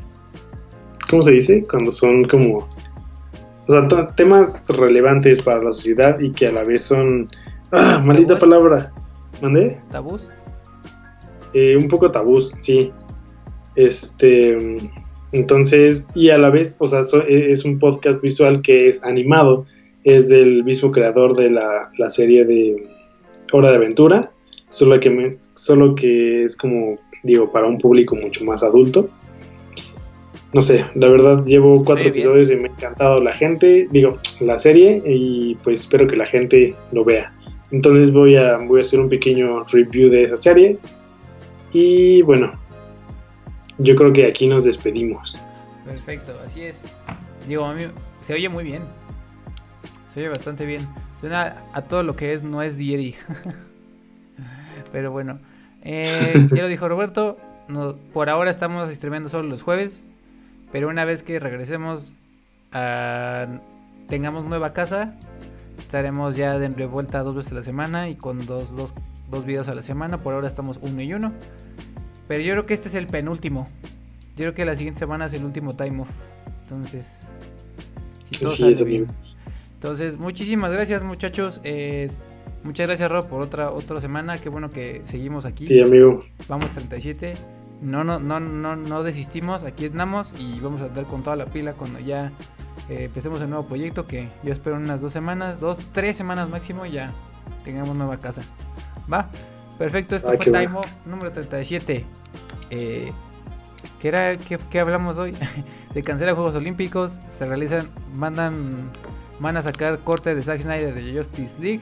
[1.09, 1.65] ¿Cómo se dice?
[1.67, 6.83] Cuando son como, o sea, temas relevantes para la sociedad y que a la vez
[6.83, 7.27] son,
[7.71, 8.93] ah, maldita palabra,
[9.41, 9.81] ¿mandé?
[9.89, 10.29] ¿Tabús?
[11.55, 12.91] Eh, un poco tabús, sí.
[13.75, 14.77] Este
[15.31, 19.65] entonces, y a la vez, o sea, e, es un podcast visual que es animado,
[20.03, 22.87] es del mismo creador de la, serie de
[23.51, 24.31] Hora de Aventura,
[24.69, 29.09] solo que, solo que es como, digo, para un público mucho más adulto.
[30.53, 34.57] No sé, la verdad llevo cuatro episodios y me ha encantado la gente, digo, la
[34.57, 37.33] serie, y pues espero que la gente lo vea.
[37.71, 40.77] Entonces voy a, voy a hacer un pequeño review de esa serie.
[41.73, 42.57] Y bueno,
[43.77, 45.37] yo creo que aquí nos despedimos.
[45.85, 46.81] Perfecto, así es.
[47.47, 47.83] Digo, a mí
[48.21, 48.83] se oye muy bien.
[50.13, 50.87] Se oye bastante bien.
[51.19, 53.15] Suena a todo lo que es, no es Diedi.
[54.91, 55.39] Pero bueno,
[55.83, 57.37] eh, ya lo dijo Roberto.
[58.13, 60.05] por ahora estamos streamando solo los jueves.
[60.71, 62.13] Pero una vez que regresemos
[62.73, 63.47] a
[64.07, 65.15] tengamos nueva casa,
[65.77, 68.93] estaremos ya de vuelta dos veces a la semana y con dos, dos,
[69.29, 70.21] dos videos a la semana.
[70.21, 71.33] Por ahora estamos uno y uno.
[72.27, 73.69] Pero yo creo que este es el penúltimo.
[74.35, 76.09] Yo creo que la siguiente semana es el último time off.
[76.63, 77.21] Entonces.
[79.75, 81.61] Entonces, muchísimas gracias, muchachos.
[82.63, 84.37] Muchas gracias, Rob, por otra, otra semana.
[84.37, 85.67] Qué bueno que seguimos aquí.
[85.67, 86.23] Sí, amigo.
[86.47, 87.35] Vamos 37.
[87.81, 89.63] No, no, no, no, no desistimos.
[89.63, 92.31] Aquí estamos y vamos a andar con toda la pila cuando ya
[92.89, 94.07] eh, empecemos el nuevo proyecto.
[94.07, 97.11] Que yo espero en unas dos semanas, dos, tres semanas máximo, y ya
[97.63, 98.41] tengamos nueva casa.
[99.11, 99.29] Va.
[99.77, 102.03] Perfecto, esto fue Time Off número 37.
[102.71, 103.11] Eh,
[103.99, 104.33] ¿Qué era?
[104.33, 105.35] ¿Qué, hablamos hoy?
[105.91, 108.89] se cancelan Juegos Olímpicos, se realizan, mandan,
[109.39, 111.81] van a sacar corte de Zack Snyder de Justice League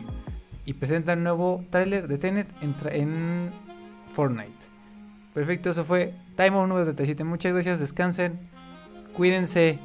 [0.65, 3.51] y presentan nuevo tráiler de Tenet en, en,
[4.09, 4.51] Fortnite.
[5.33, 7.23] Perfecto, eso fue Time número 37.
[7.23, 8.39] Muchas gracias, descansen,
[9.13, 9.79] cuídense.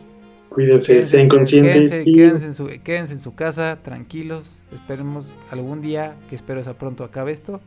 [0.48, 2.01] Cuídense, sean conscientes.
[2.05, 4.59] Quédense, en su, quédense en su casa, tranquilos.
[4.73, 7.61] Esperemos algún día, que espero sea pronto acabe esto.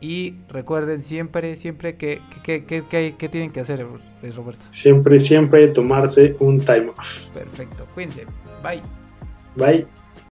[0.00, 2.82] Y recuerden siempre, siempre que, que, que,
[3.16, 3.86] que, tienen que hacer,
[4.34, 4.66] Roberto.
[4.70, 7.28] Siempre, siempre tomarse un time off.
[7.30, 8.26] Perfecto, cuídense.
[8.62, 8.82] Bye.
[9.54, 9.86] Bye.